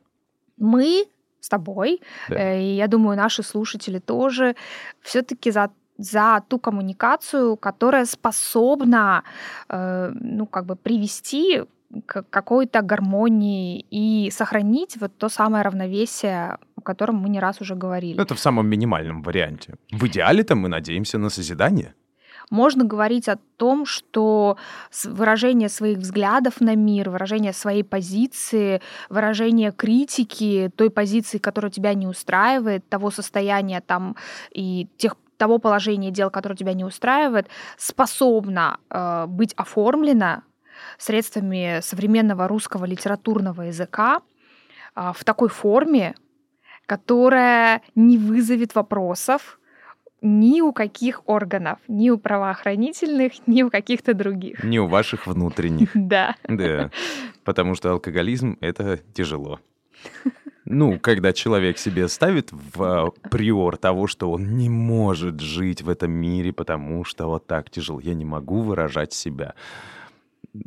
Мы 0.56 1.04
с 1.40 1.48
тобой, 1.48 2.00
Да. 2.28 2.36
э, 2.36 2.62
и 2.62 2.76
я 2.76 2.86
думаю, 2.86 3.16
наши 3.16 3.42
слушатели 3.42 3.98
тоже, 3.98 4.54
все-таки 5.02 5.50
за 5.50 5.70
за 6.02 6.42
ту 6.48 6.58
коммуникацию, 6.58 7.56
которая 7.58 8.06
способна, 8.06 9.22
э, 9.68 10.10
ну, 10.14 10.46
как 10.46 10.64
бы 10.64 10.74
привести 10.74 11.64
к 12.06 12.22
какой-то 12.30 12.80
гармонии 12.80 13.84
и 13.90 14.30
сохранить 14.30 14.96
вот 15.00 15.16
то 15.18 15.28
самое 15.28 15.62
равновесие, 15.62 16.56
о 16.80 16.82
котором 16.82 17.16
мы 17.16 17.28
не 17.28 17.40
раз 17.40 17.60
уже 17.60 17.74
говорили. 17.74 18.20
Это 18.20 18.34
в 18.34 18.40
самом 18.40 18.66
минимальном 18.66 19.22
варианте. 19.22 19.74
В 19.92 20.06
идеале-то 20.06 20.54
мы 20.54 20.68
надеемся 20.68 21.18
на 21.18 21.30
созидание. 21.30 21.94
Можно 22.50 22.84
говорить 22.84 23.28
о 23.28 23.38
том, 23.56 23.86
что 23.86 24.56
выражение 25.04 25.68
своих 25.68 25.98
взглядов 25.98 26.60
на 26.60 26.74
мир, 26.74 27.10
выражение 27.10 27.52
своей 27.52 27.84
позиции, 27.84 28.80
выражение 29.08 29.70
критики 29.70 30.70
той 30.74 30.90
позиции, 30.90 31.38
которая 31.38 31.70
тебя 31.70 31.94
не 31.94 32.08
устраивает, 32.08 32.88
того 32.88 33.10
состояния 33.10 33.80
там 33.80 34.16
и 34.50 34.88
тех 34.96 35.14
того 35.36 35.58
положения 35.58 36.10
дел, 36.10 36.30
которое 36.30 36.56
тебя 36.56 36.74
не 36.74 36.84
устраивает, 36.84 37.48
способно 37.78 38.78
э, 38.90 39.26
быть 39.26 39.54
оформлено 39.54 40.42
средствами 40.98 41.80
современного 41.82 42.48
русского 42.48 42.84
литературного 42.84 43.62
языка 43.62 44.22
а, 44.94 45.12
в 45.12 45.24
такой 45.24 45.48
форме, 45.48 46.14
которая 46.90 47.82
не 47.94 48.18
вызовет 48.18 48.74
вопросов 48.74 49.60
ни 50.22 50.60
у 50.60 50.72
каких 50.72 51.22
органов, 51.28 51.78
ни 51.86 52.10
у 52.10 52.18
правоохранительных, 52.18 53.46
ни 53.46 53.62
у 53.62 53.70
каких-то 53.70 54.12
других. 54.12 54.64
Не 54.64 54.80
у 54.80 54.88
ваших 54.88 55.28
внутренних. 55.28 55.90
Да. 55.94 56.34
Да. 56.48 56.90
Потому 57.44 57.76
что 57.76 57.92
алкоголизм— 57.92 58.56
это 58.60 58.98
тяжело. 59.14 59.60
Ну, 60.64 60.98
когда 60.98 61.32
человек 61.32 61.78
себе 61.78 62.08
ставит 62.08 62.50
в 62.50 62.82
а, 62.82 63.10
приор 63.30 63.76
того, 63.76 64.08
что 64.08 64.32
он 64.32 64.56
не 64.56 64.68
может 64.68 65.38
жить 65.38 65.82
в 65.82 65.88
этом 65.88 66.10
мире, 66.10 66.52
потому 66.52 67.04
что 67.04 67.28
вот 67.28 67.46
так 67.46 67.70
тяжело, 67.70 68.00
я 68.00 68.14
не 68.14 68.24
могу 68.24 68.62
выражать 68.62 69.12
себя. 69.12 69.54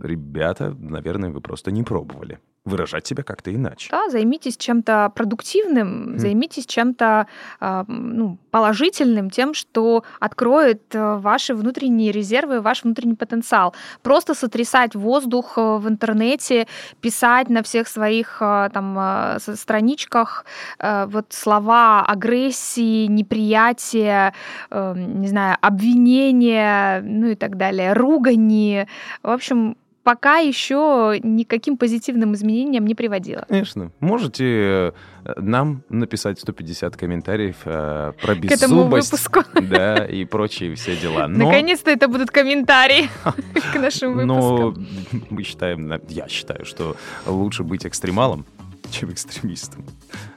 Ребята, 0.01 0.73
наверное, 0.79 1.31
вы 1.31 1.41
просто 1.41 1.71
не 1.71 1.83
пробовали 1.83 2.39
выражать 2.65 3.06
себя 3.06 3.23
как-то 3.23 3.54
иначе. 3.54 3.89
Да, 3.91 4.10
займитесь 4.10 4.56
чем-то 4.58 5.12
продуктивным, 5.15 6.12
Мгм. 6.12 6.19
займитесь 6.19 6.65
чем-то 6.65 7.28
а, 7.60 7.84
ну, 7.88 8.38
положительным, 8.52 9.30
тем, 9.30 9.54
что 9.54 10.04
откроет 10.19 10.95
э, 10.95 11.17
ваши 11.17 11.56
внутренние 11.56 12.12
резервы, 12.12 12.62
ваш 12.62 12.84
внутренний 12.84 13.15
потенциал. 13.15 13.73
Просто 14.02 14.34
сотрясать 14.34 14.95
воздух 14.95 15.58
э, 15.58 15.78
в 15.78 15.88
интернете, 15.89 16.67
писать 17.02 17.49
на 17.49 17.63
всех 17.63 17.88
своих 17.88 18.38
э, 18.41 18.69
там 18.73 18.95
э, 18.97 19.39
страничках 19.39 20.45
э, 20.80 21.06
вот 21.08 21.34
слова 21.34 22.06
агрессии, 22.06 23.08
неприятия, 23.08 24.34
э, 24.69 24.93
не 24.95 25.28
знаю, 25.28 25.58
обвинения, 25.62 27.02
ну 27.02 27.28
и 27.28 27.36
так 27.36 27.58
далее, 27.58 27.93
ругани. 27.93 28.88
В 29.21 29.30
общем, 29.30 29.76
пока 30.03 30.37
еще 30.37 31.19
никаким 31.23 31.77
позитивным 31.77 32.33
изменениям 32.35 32.85
не 32.85 32.95
приводило. 32.95 33.45
Конечно. 33.47 33.91
Можете 33.99 34.43
э, 34.45 34.91
нам 35.37 35.83
написать 35.89 36.39
150 36.39 36.95
комментариев 36.95 37.57
э, 37.65 38.13
про 38.21 38.35
беззубость. 38.35 39.13
Да, 39.63 40.05
и 40.05 40.25
прочие 40.25 40.75
все 40.75 40.95
дела. 40.95 41.27
Но, 41.27 41.45
Наконец-то 41.45 41.89
это 41.89 42.07
будут 42.07 42.29
комментарии 42.31 43.09
к 43.73 43.75
нашим 43.75 44.25
но 44.25 44.57
выпускам. 44.57 44.87
мы 45.29 45.43
считаем, 45.43 45.91
я 46.09 46.27
считаю, 46.27 46.65
что 46.65 46.95
лучше 47.25 47.63
быть 47.63 47.85
экстремалом, 47.85 48.45
чем 48.91 49.11
экстремистом. 49.11 49.85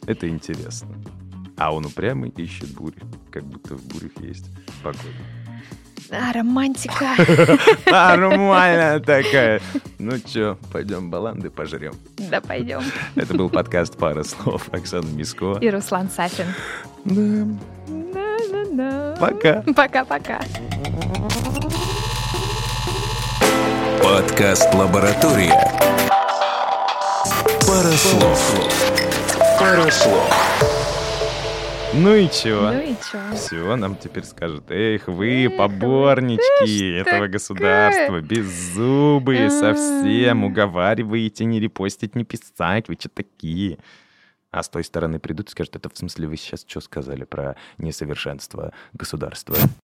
Это 0.06 0.28
интересно. 0.28 0.88
А 1.56 1.74
он 1.74 1.86
упрямый 1.86 2.30
ищет 2.30 2.70
бури, 2.74 2.98
как 3.30 3.44
будто 3.44 3.76
в 3.76 3.84
бурях 3.86 4.12
есть 4.20 4.50
погода. 4.82 5.04
А, 6.10 6.32
романтика. 6.32 7.08
Нормальная 7.86 9.00
такая. 9.00 9.60
Ну 9.98 10.18
чё, 10.18 10.56
пойдем 10.72 11.10
баланды 11.10 11.50
пожрем. 11.50 11.94
Да, 12.16 12.40
пойдем. 12.40 12.82
Это 13.14 13.34
был 13.34 13.48
подкаст 13.50 13.96
«Пара 13.96 14.22
слов» 14.22 14.68
Оксана 14.72 15.06
Миско. 15.08 15.58
И 15.60 15.68
Руслан 15.70 16.08
Сафин. 16.10 16.46
Да, 17.04 17.46
Да-да-да. 17.88 19.16
Пока. 19.18 19.62
Пока-пока. 19.74 20.40
Подкаст 24.02 24.72
«Лаборатория». 24.74 25.54
Пара 27.66 27.92
слов. 27.96 28.54
Пара 29.58 29.90
слов. 29.90 30.75
Ну 31.98 32.14
и 32.14 32.28
чего? 32.28 32.72
Ну 32.72 32.80
и 32.80 32.94
чё? 33.10 33.34
Все, 33.34 33.76
нам 33.76 33.96
теперь 33.96 34.24
скажут, 34.24 34.70
эх, 34.70 35.08
вы, 35.08 35.44
Эх, 35.44 35.50
вы, 35.52 35.56
поборнички 35.56 36.66
ж 36.66 36.82
этого 37.00 37.04
такая!» 37.12 37.28
государства, 37.28 38.20
беззубые 38.20 39.50
совсем, 39.50 40.44
А. 40.44 40.46
уговариваете 40.46 41.44
не 41.46 41.58
репостить, 41.58 42.14
не 42.14 42.24
писать, 42.24 42.88
вы 42.88 42.96
что 42.98 43.08
такие? 43.08 43.78
А 44.50 44.62
с 44.62 44.68
той 44.68 44.84
стороны 44.84 45.18
придут 45.18 45.48
и 45.48 45.50
скажут, 45.52 45.76
это 45.76 45.88
в 45.88 45.96
смысле 45.96 46.28
вы 46.28 46.36
сейчас 46.36 46.64
что 46.68 46.80
сказали 46.80 47.24
про 47.24 47.56
несовершенство 47.78 48.72
государства? 48.92 49.56